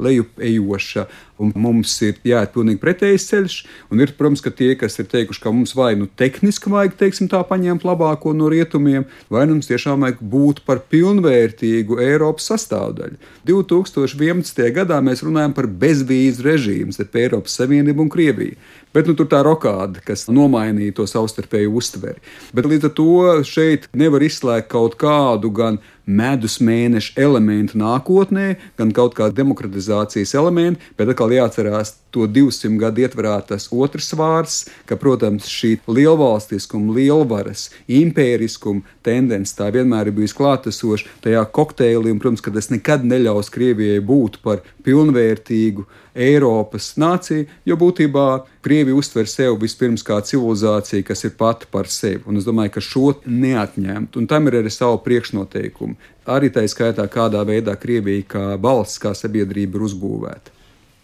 lejupejoša, 0.01 1.07
Un 1.35 1.51
mums 1.59 1.91
ir 2.07 2.21
jāiet 2.23 2.53
pilnīgi 2.55 2.79
pretējs 2.79 3.25
ceļš. 3.27 3.55
Un 3.91 4.03
ir, 4.05 4.13
protams, 4.15 4.43
ka 4.45 4.53
tie, 4.55 4.71
kas 4.79 5.01
ir 5.03 5.09
teikuši, 5.11 5.41
ka 5.43 5.51
mums 5.51 5.73
vai 5.75 5.91
nu 5.99 6.07
tehniski 6.07 6.71
vajag 6.71 6.95
teiksim, 7.01 7.29
tā 7.31 7.41
paņemt 7.49 7.87
labāko 7.87 8.31
no 8.37 8.47
rietumiem, 8.53 9.09
vai 9.35 9.43
nu 9.49 9.57
mums 9.57 9.71
tiešām 9.71 10.07
vajag 10.07 10.23
būt 10.23 10.63
par 10.69 10.85
pilnvērtīgu 10.93 11.99
Eiropas 12.07 12.47
sastāvdaļu. 12.53 13.19
2011. 13.51 14.63
gadā 14.79 15.01
mēs 15.03 15.25
runājam 15.27 15.57
par 15.57 15.67
bezvīzu 15.67 16.47
režīmu 16.47 16.95
starp 16.95 17.19
Eiropas 17.19 17.59
Savienību 17.59 18.07
un 18.07 18.15
Krieviju. 18.15 18.61
Bet 18.95 19.09
nu, 19.11 19.17
tur 19.19 19.27
tā 19.27 19.41
rokāda, 19.43 19.99
kas 20.07 20.29
nomainīja 20.31 20.95
to 21.01 21.09
savstarpēju 21.11 21.73
uztveri. 21.81 22.23
Bet 22.55 22.69
līdz 22.71 22.89
ar 22.89 22.95
to 22.95 23.09
šeit 23.49 23.89
nevar 23.91 24.23
izslēgt 24.23 24.71
kaut 24.71 24.95
kādu 25.01 25.51
gan 25.55 25.81
medus 26.07 26.59
mēneša 26.61 27.17
elementu 27.21 27.79
nākotnē, 27.81 28.55
gan 28.79 28.93
kaut 28.95 29.17
kāda 29.17 29.35
demokratizācijas 29.41 30.35
elementa, 30.37 30.83
bet 30.99 31.11
atkal 31.11 31.33
jāatcerās 31.33 31.95
to 32.15 32.29
200 32.31 32.77
gadu 32.79 33.03
ietverā 33.03 33.35
tas 33.49 33.67
otrs 33.73 34.13
vārds, 34.15 34.59
ka, 34.87 34.99
protams, 35.01 35.49
šī 35.51 35.79
lielvalstiskuma, 35.89 36.95
lielvaras, 36.95 37.71
impēriskuma 37.91 38.85
tendence 39.05 39.57
tā 39.59 39.71
vienmēr 39.75 40.13
ir 40.13 40.19
bijusi 40.21 40.39
klātesoša 40.39 41.19
tajā 41.25 41.43
kokteilī, 41.57 42.13
un, 42.15 42.21
protams, 42.23 42.45
ka 42.45 42.55
tas 42.55 42.71
nekad 42.71 43.07
neļaus 43.09 43.51
Krievijai 43.55 44.05
būt 44.05 44.39
par 44.45 44.63
pilnvērtīgu 44.85 45.85
Eiropas 46.15 46.93
nāciju, 47.01 47.47
jo 47.67 47.77
būtībā 47.81 48.27
Krievija 48.65 48.97
uztver 48.99 49.29
sevi 49.31 49.57
vispirms 49.65 50.05
kā 50.07 50.21
civilizāciju, 50.25 51.07
kas 51.09 51.25
ir 51.27 51.35
pati 51.39 51.69
par 51.71 51.91
sevi. 51.91 52.23
Un 52.31 52.39
es 52.41 52.47
domāju, 52.47 52.77
ka 52.77 52.85
šo 52.85 53.15
neatņemt, 53.27 54.19
un 54.21 54.29
tam 54.31 54.51
ir 54.51 54.61
arī 54.61 54.73
savu 54.73 55.01
priekšnoteikumu. 55.07 55.97
Arī 56.31 56.53
tā 56.55 56.65
skaitā, 56.71 57.07
kādā 57.11 57.43
veidā 57.49 57.77
Krievija 57.81 58.29
kā 58.37 58.45
valsts, 58.61 59.01
kā 59.03 59.15
sabiedrība 59.17 59.81
ir 59.81 59.89
uzbūvēta. 59.91 60.55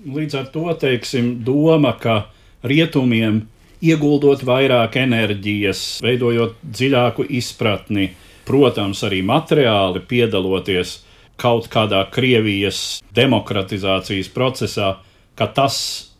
Līdz 0.01 0.37
ar 0.39 0.47
to 0.53 0.71
teiksim, 0.81 1.35
doma, 1.45 1.93
ka 2.01 2.31
rietumiem 2.65 3.43
ieguldot 3.85 4.45
vairāk 4.45 4.97
enerģijas, 5.01 6.01
veidojot 6.05 6.57
dziļāku 6.65 7.27
izpratni, 7.37 8.11
protams, 8.49 9.03
arī 9.05 9.21
materiāli 9.27 10.03
piedaloties 10.09 11.01
kaut 11.41 11.69
kādā 11.73 12.03
Krievijas 12.13 13.01
demokratizācijas 13.17 14.31
procesā, 14.35 14.95
ka 15.39 15.49
tas 15.57 15.79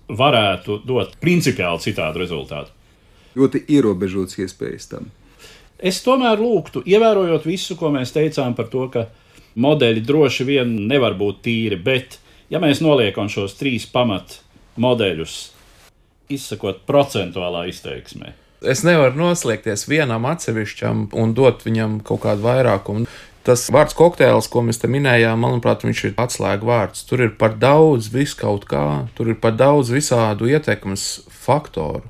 varētu 0.09 0.81
dot 0.87 1.17
principiāli 1.23 1.85
citādu 1.85 2.23
rezultātu. 2.23 2.73
Ļoti 3.39 3.63
ierobežots 3.77 4.41
iespējas 4.43 4.91
tam. 4.91 5.11
Es 5.79 6.03
tomēr 6.05 6.41
lūgtu, 6.41 6.83
ievērojot 6.85 7.47
visu, 7.49 7.77
ko 7.79 7.93
mēs 7.95 8.13
teicām 8.13 8.57
par 8.59 8.69
to, 8.73 8.89
ka 8.93 9.07
modeļi 9.61 10.03
droši 10.05 10.47
vien 10.49 10.75
nevar 10.91 11.17
būt 11.21 11.41
tīri, 11.47 11.79
bet, 11.81 12.19
ja 12.53 12.61
mēs 12.61 12.83
noliekam 12.85 13.31
šos 13.33 13.57
trīs 13.61 13.87
pamat 13.89 14.41
modeļus, 14.81 15.39
izsakot 16.31 16.85
procentuālā 16.89 17.65
izteiksmē, 17.71 18.35
Es 18.61 18.83
nevaru 18.85 19.17
noslēgties 19.17 19.87
vienam 19.89 20.27
atsevišķam 20.29 21.07
un 21.17 21.31
dot 21.33 21.63
viņam 21.65 21.95
kaut 22.05 22.21
kādu 22.27 22.45
vairākumu. 22.45 23.07
Tas 23.47 23.65
vārds 23.73 23.97
kokteils, 23.97 24.51
ko 24.53 24.61
mēs 24.67 24.83
te 24.83 24.89
minējām, 24.91 25.41
manuprāt, 25.41 25.87
viņš 25.87 26.01
ir 26.11 26.17
atslēga 26.21 26.67
vārds. 26.67 27.07
Tur 27.09 27.23
ir 27.25 27.31
par 27.41 27.55
daudz 27.57 28.11
viskaut 28.13 28.67
kā, 28.69 29.07
tur 29.17 29.33
ir 29.33 29.39
par 29.41 29.57
daudz 29.57 29.93
visādu 29.95 30.51
ietekmes 30.51 31.07
faktoru. 31.33 32.05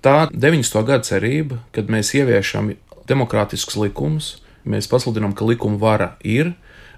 Tā 0.00 0.30
90. 0.32 0.80
gada 0.88 1.04
cerība, 1.04 1.60
kad 1.76 1.92
mēs 1.92 2.14
ieviešam 2.16 2.72
demokrātiskus 3.10 3.76
likumus, 3.76 4.30
mēs 4.64 4.88
pasludinām, 4.88 5.34
ka 5.36 5.44
likuma 5.44 5.76
vara 5.80 6.14
ir, 6.24 6.54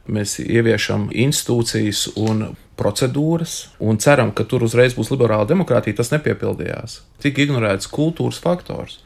mēs 0.06 0.36
ieviešam 0.42 1.08
institūcijas 1.10 2.12
un 2.22 2.52
procedūras 2.78 3.72
un 3.82 3.98
ceram, 4.02 4.30
ka 4.30 4.46
tur 4.48 4.62
uzreiz 4.66 4.94
būs 4.94 5.10
liberāla 5.10 5.46
demokrātija, 5.50 5.98
tas 5.98 6.12
nepiepildījās. 6.14 7.00
Tika 7.22 7.42
ignorēts 7.44 7.90
kultūras 7.90 8.38
faktors. 8.42 9.00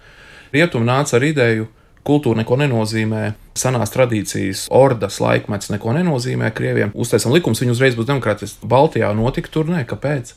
Rietumi 0.52 0.88
nāca 0.88 1.16
ar 1.18 1.26
ideju, 1.26 1.66
kultūra 2.06 2.40
neko 2.40 2.58
nenozīmē, 2.62 3.22
senās 3.58 3.92
tradīcijas, 3.94 4.66
ordas 4.74 5.18
laikmets 5.22 5.72
neko 5.74 5.94
nenozīmē 5.96 6.52
krieviem. 6.56 6.94
Uztaisam 6.94 7.34
likums, 7.34 7.62
viņi 7.62 7.74
uzreiz 7.74 7.98
būs 7.98 8.08
demokrātiski. 8.08 8.68
Baltijā 8.70 9.10
notika 9.16 9.52
tur 9.52 9.70
nē, 9.72 9.82
kāpēc? 9.90 10.34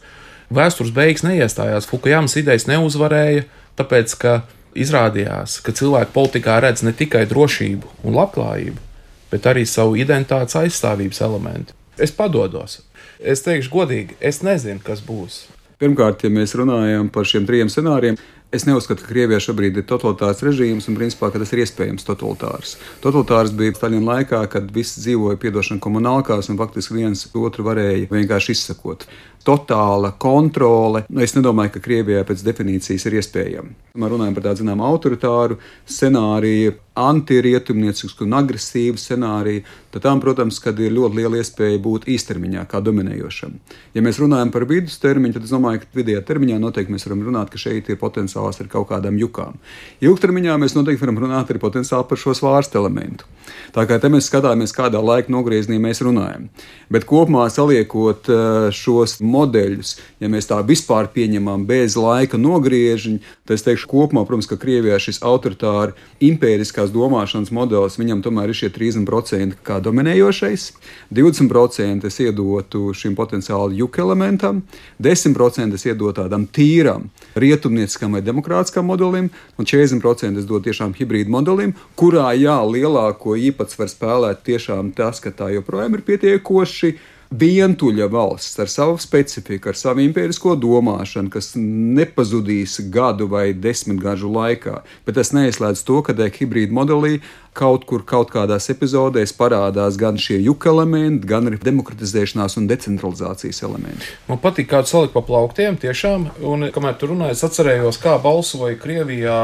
Vēstures 0.50 0.94
beigas 0.96 1.26
neiestājās, 1.28 1.88
Fukujamas 1.90 2.36
idejas 2.42 2.66
neuzvarēja, 2.70 3.46
tāpēc 3.78 4.16
ka 4.22 4.40
izrādījās, 4.78 5.60
ka 5.66 5.74
cilvēki 5.76 6.16
politikā 6.16 6.58
redz 6.64 6.84
ne 6.86 6.94
tikai 6.96 7.26
drošību 7.30 7.94
un 8.04 8.18
labklājību, 8.18 8.82
bet 9.30 9.46
arī 9.50 9.66
savu 9.70 9.98
identitātes 10.02 10.58
aizstāvības 10.58 11.22
elementu. 11.26 11.78
Es 12.00 12.14
padodos. 12.16 12.80
Es 13.20 13.44
teikšu 13.44 13.74
godīgi, 13.74 14.18
es 14.24 14.42
nezinu, 14.46 14.80
kas 14.84 15.04
būs. 15.06 15.44
Pirmkārt, 15.80 16.24
ja 16.24 16.32
mēs 16.32 16.56
runājam 16.60 17.08
par 17.12 17.28
šiem 17.28 17.46
trim 17.48 17.70
scenārijiem, 17.72 18.18
Es 18.50 18.64
neuzskatu, 18.66 19.04
ka 19.06 19.12
Krievijā 19.12 19.38
šobrīd 19.46 19.76
ir 19.78 19.84
totalitārs 19.86 20.40
režīms 20.42 20.88
un 20.90 20.96
principā 20.98 21.28
tas 21.30 21.52
ir 21.54 21.60
iespējams 21.62 22.08
totalitārs. 22.08 22.72
Totalitārs 23.04 23.52
bija 23.54 23.76
Staļina 23.78 24.08
laikā, 24.08 24.40
kad 24.50 24.72
visi 24.74 25.04
dzīvoja 25.04 25.38
piedošana 25.38 25.78
komunālkās 25.84 26.50
un 26.50 26.58
faktiski 26.58 26.98
viens 26.98 27.28
otru 27.38 27.68
varēja 27.68 28.08
vienkārši 28.10 28.56
izsakot. 28.58 29.06
Totāla 29.46 30.16
kontrole. 30.18 31.04
Nu, 31.14 31.22
es 31.22 31.38
nedomāju, 31.38 31.76
ka 31.76 31.84
Krievijā 31.86 32.26
pēc 32.26 32.42
definīcijas 32.48 33.06
ir 33.06 33.20
iespējama. 33.22 33.76
Mēs 34.02 34.14
runājam 34.16 34.40
par 34.40 34.48
tādu 34.50 34.64
zināmu 34.64 34.88
autoritāru 34.88 35.60
scenāriju, 35.86 36.74
antirietumniecisku 37.00 38.26
un 38.26 38.36
agresīvu 38.40 39.00
scenāriju, 39.00 39.64
tad 39.94 40.06
tam, 40.06 40.22
protams, 40.24 40.60
ir 40.70 40.94
ļoti 40.94 41.18
liela 41.18 41.40
iespēja 41.40 41.80
būt 41.82 42.08
īstermiņā 42.12 42.66
kā 42.70 42.82
dominējošam. 42.86 43.56
Ja 43.96 44.04
mēs 44.06 44.20
runājam 44.22 44.52
par 44.54 44.68
vidustermiņu, 44.70 45.38
tad 45.38 45.48
es 45.48 45.54
domāju, 45.54 45.84
ka 45.84 46.00
vidējā 46.02 46.22
termiņā 46.28 46.60
noteikti 46.62 46.94
mēs 46.94 47.08
varam 47.08 47.26
runāt, 47.26 47.50
ka 47.50 47.62
šeit 47.62 47.90
ir 47.90 48.00
potenciāls 48.02 48.62
ar 48.62 48.70
kaut 48.72 48.90
kādām 48.92 49.18
jukām. 49.20 49.58
Ilgtermiņā 50.04 50.60
mēs 50.62 50.78
noteikti 50.78 51.06
varam 51.06 51.24
runāt 51.26 51.50
arī 51.50 51.62
potenciāli 51.62 52.08
par 52.10 52.22
šo 52.22 52.36
svārstu 52.38 52.82
elementu. 52.82 53.26
Tā 53.74 53.86
kā 53.90 53.98
te 54.02 54.10
mēs 54.12 54.30
skatāmies, 54.30 54.74
kādā 54.76 55.02
laika 55.02 55.32
nogriezienī 55.34 55.80
mēs 55.82 56.02
runājam. 56.06 56.48
Bet 56.94 57.06
kopumā 57.10 57.46
saliekot 57.54 58.30
eh, 58.30 58.70
šos 58.76 59.20
modeļus, 59.26 59.96
ja 60.22 60.30
mēs 60.32 60.50
tā 60.50 60.60
vispār 60.66 61.10
pieņemam 61.14 61.66
bez 61.70 61.98
laika 62.00 62.38
nogriežiņa, 62.42 63.36
tad 63.46 63.58
es 63.58 63.66
teikšu, 63.66 63.90
kopumā, 63.90 64.26
protams, 64.28 64.50
ka 64.50 64.60
Krievijā 64.62 65.00
šis 65.02 65.22
autoritāri 65.26 65.98
impēriskās 66.30 66.89
kritiskās 66.90 66.94
domāšanas 66.94 67.52
modelis, 67.52 67.98
viņam 67.98 68.22
tomēr 68.24 68.50
ir 68.50 68.56
šie 68.56 68.70
30% 68.70 69.62
kā 69.64 69.80
dominējošais, 69.80 70.74
20% 71.12 72.06
es 72.06 72.20
iedotu 72.20 72.94
šim 72.94 73.16
potenciāli 73.16 73.80
juka 73.80 74.02
elementam, 74.02 74.64
10% 75.00 75.74
es 75.74 75.86
iedotu 75.86 76.22
tādam 76.22 76.48
tīram 76.48 77.10
rietumnieciskam 77.36 78.14
vai 78.14 78.22
demokrātiskam 78.22 78.86
modelim, 78.86 79.30
un 79.58 79.66
40% 79.66 80.40
es 80.40 80.46
dotu 80.46 80.70
tiešām 80.70 80.94
hibrīdu 80.98 81.30
modelim, 81.30 81.76
kurā 81.96 82.34
jā, 82.36 82.60
lielāko 82.66 83.36
īpatsvaru 83.38 83.90
spēlēt 83.90 84.44
tiešām 84.46 84.94
tas, 84.96 85.20
ka 85.20 85.32
tā 85.32 85.54
joprojām 85.54 85.96
ir 85.96 86.06
pietiekoši 86.06 86.96
vientuļa 87.30 88.08
valsts 88.10 88.58
ar 88.60 88.70
savu 88.72 88.98
specifiku, 89.02 89.70
ar 89.70 89.78
savu 89.78 90.02
impērisko 90.02 90.56
domāšanu, 90.58 91.30
kas 91.34 91.52
nepazudīs 91.60 92.80
gadu 92.90 93.28
vai 93.30 93.52
desmit 93.54 94.02
gadu 94.02 94.32
laikā. 94.34 94.80
Bet 95.06 95.20
tas 95.20 95.30
neizslēdz 95.38 95.86
to, 95.86 96.02
ka 96.06 96.16
tajā 96.18 96.34
hibrīda 96.40 96.74
modelī 96.74 97.20
kaut 97.54 97.86
kur, 97.90 98.02
kaut 98.08 98.34
kādās 98.34 98.70
epizodēs 98.74 99.36
parādās 99.38 99.98
gan 100.00 100.18
šie 100.18 100.40
juka 100.42 100.72
elementi, 100.74 101.28
gan 101.30 101.50
arī 101.50 101.62
demokratizēšanās 101.62 102.58
un 102.58 102.70
decentralizācijas 102.70 103.62
elementi. 103.68 104.14
Man 104.30 104.42
patīk, 104.42 104.72
kā 104.72 104.82
tu 104.86 104.96
saliki 104.96 105.14
pa 105.14 105.26
plauktiem, 105.26 105.78
tiešām, 105.82 106.30
un 106.50 106.70
kamēr 106.74 106.98
tu 106.98 107.12
runāji, 107.14 107.38
es 107.38 107.46
atcerējos, 107.46 108.02
kā 108.02 108.18
balsoja 108.24 108.80
Krievijā 108.80 109.40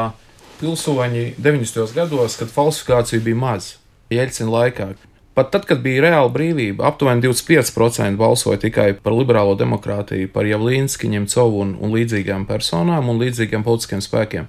pilsoņi 0.60 1.36
90. 1.38 1.92
gados, 1.94 2.38
kad 2.40 2.50
falsifikācija 2.50 3.22
bija 3.22 3.38
maz. 3.38 3.76
Jeļcina 4.10 4.50
laikā. 4.52 4.94
Pat 5.36 5.50
tad, 5.52 5.66
kad 5.68 5.82
bija 5.84 6.00
reāla 6.00 6.30
brīvība, 6.32 6.86
aptuveni 6.88 7.20
25% 7.26 8.16
balsoja 8.16 8.56
tikai 8.62 8.86
par 8.96 9.12
liberālo 9.12 9.52
demokrātiju, 9.60 10.30
par 10.32 10.48
Javlīnski, 10.48 11.10
Ņemcovu 11.12 11.58
un, 11.60 11.74
un 11.76 11.92
līdzīgām 11.92 12.46
personām 12.48 13.10
un 13.12 13.20
līdzīgiem 13.20 13.66
politiskiem 13.66 14.00
spēkiem. 14.00 14.46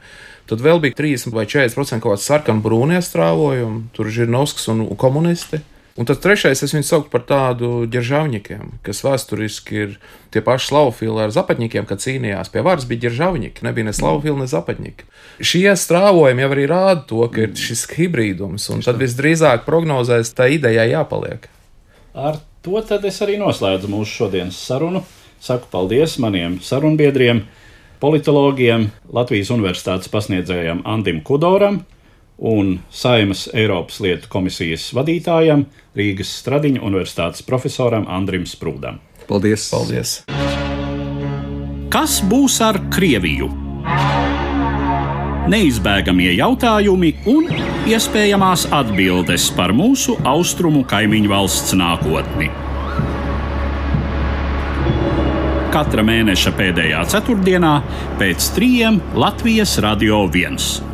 Tad 0.47 0.63
vēl 0.63 0.79
bija 0.85 0.95
30 0.95 1.35
vai 1.35 1.43
40% 1.43 1.99
kaut 1.99 2.13
kāds 2.13 2.29
sarkanbrūnie 2.31 3.01
strāvojumi, 3.03 3.89
tur 3.91 4.07
ir 4.07 4.15
Žirnovskis 4.21 4.71
un 4.71 4.85
komunisti. 4.95 5.59
Un 5.97 6.05
tad 6.05 6.19
trešais, 6.21 6.59
es 6.61 6.75
viņu 6.75 6.85
saucu 6.85 7.09
par 7.09 7.23
tādu 7.25 7.87
ģeržavņikiem, 7.89 8.75
kas 8.85 8.99
vēsturiski 9.01 9.79
ir 9.81 9.95
tie 10.33 10.43
paši 10.45 10.69
slavofili 10.69 11.23
ar 11.23 11.33
zapatņikiem, 11.33 11.87
kad 11.89 12.03
cīnījās 12.03 12.51
pie 12.53 12.61
varas, 12.65 12.85
bija 12.85 13.07
ģeržavņiki, 13.07 13.65
nebija 13.65 13.87
ne 13.87 13.93
slavofili, 13.97 14.37
ne 14.43 14.45
zapatņiki. 14.51 15.07
Šie 15.41 15.73
strāvojumi 15.73 16.45
jau 16.45 16.51
arī 16.53 16.67
rāda 16.69 17.01
to, 17.09 17.23
ka 17.33 17.47
ir 17.47 17.57
šis 17.57 17.87
hibridums, 17.97 18.69
un 18.69 18.85
tad 18.85 19.01
visdrīzāk 19.01 19.65
prognozēs 19.65 20.35
tā 20.37 20.51
idejā 20.53 20.85
jāpaliek. 20.91 21.49
Ar 22.13 22.37
to 22.61 22.85
tad 22.85 23.05
es 23.09 23.17
arī 23.25 23.41
noslēdzu 23.41 23.89
mūsu 23.89 24.21
šodienas 24.21 24.61
sarunu. 24.69 25.01
Saku 25.41 25.65
paldies 25.73 26.19
maniem 26.21 26.59
sarunbiedriem, 26.61 27.41
politologiem, 28.01 28.91
Latvijas 29.13 29.49
Universitātes 29.53 30.13
pasniedzējam 30.13 30.85
Andim 30.85 31.25
Kudoram 31.25 31.81
un 32.37 32.79
Saimas 32.89 33.47
Eiropas 33.53 33.99
lietu 34.03 34.29
komisijas 34.29 34.91
vadītājam, 34.95 35.65
Rīgas 35.97 36.31
Stradiņa 36.41 36.83
Universitātes 36.85 37.45
profesoram 37.45 38.05
Andrim 38.09 38.45
Sprūdam. 38.45 39.01
Paldies! 39.27 39.69
Paldies. 39.73 40.19
Kas 41.91 42.19
būs 42.21 42.59
ar 42.61 42.79
Krieviju? 42.93 43.49
Neizbēgamie 45.47 46.33
jautājumi 46.35 47.13
un 47.31 47.47
iespējamās 47.87 48.65
atbildes 48.75 49.47
par 49.55 49.71
mūsu 49.71 50.17
austrumu 50.27 50.83
kaimiņu 50.87 51.31
valsts 51.31 51.77
nākotni. 51.79 52.49
Katra 55.71 56.03
mēneša 56.03 56.51
pēdējā 56.57 57.05
ceturtdienā 57.13 57.73
pēc 58.19 58.51
trījiem 58.57 58.99
Latvijas 59.15 59.77
Radio 59.83 60.25
1. 60.27 60.86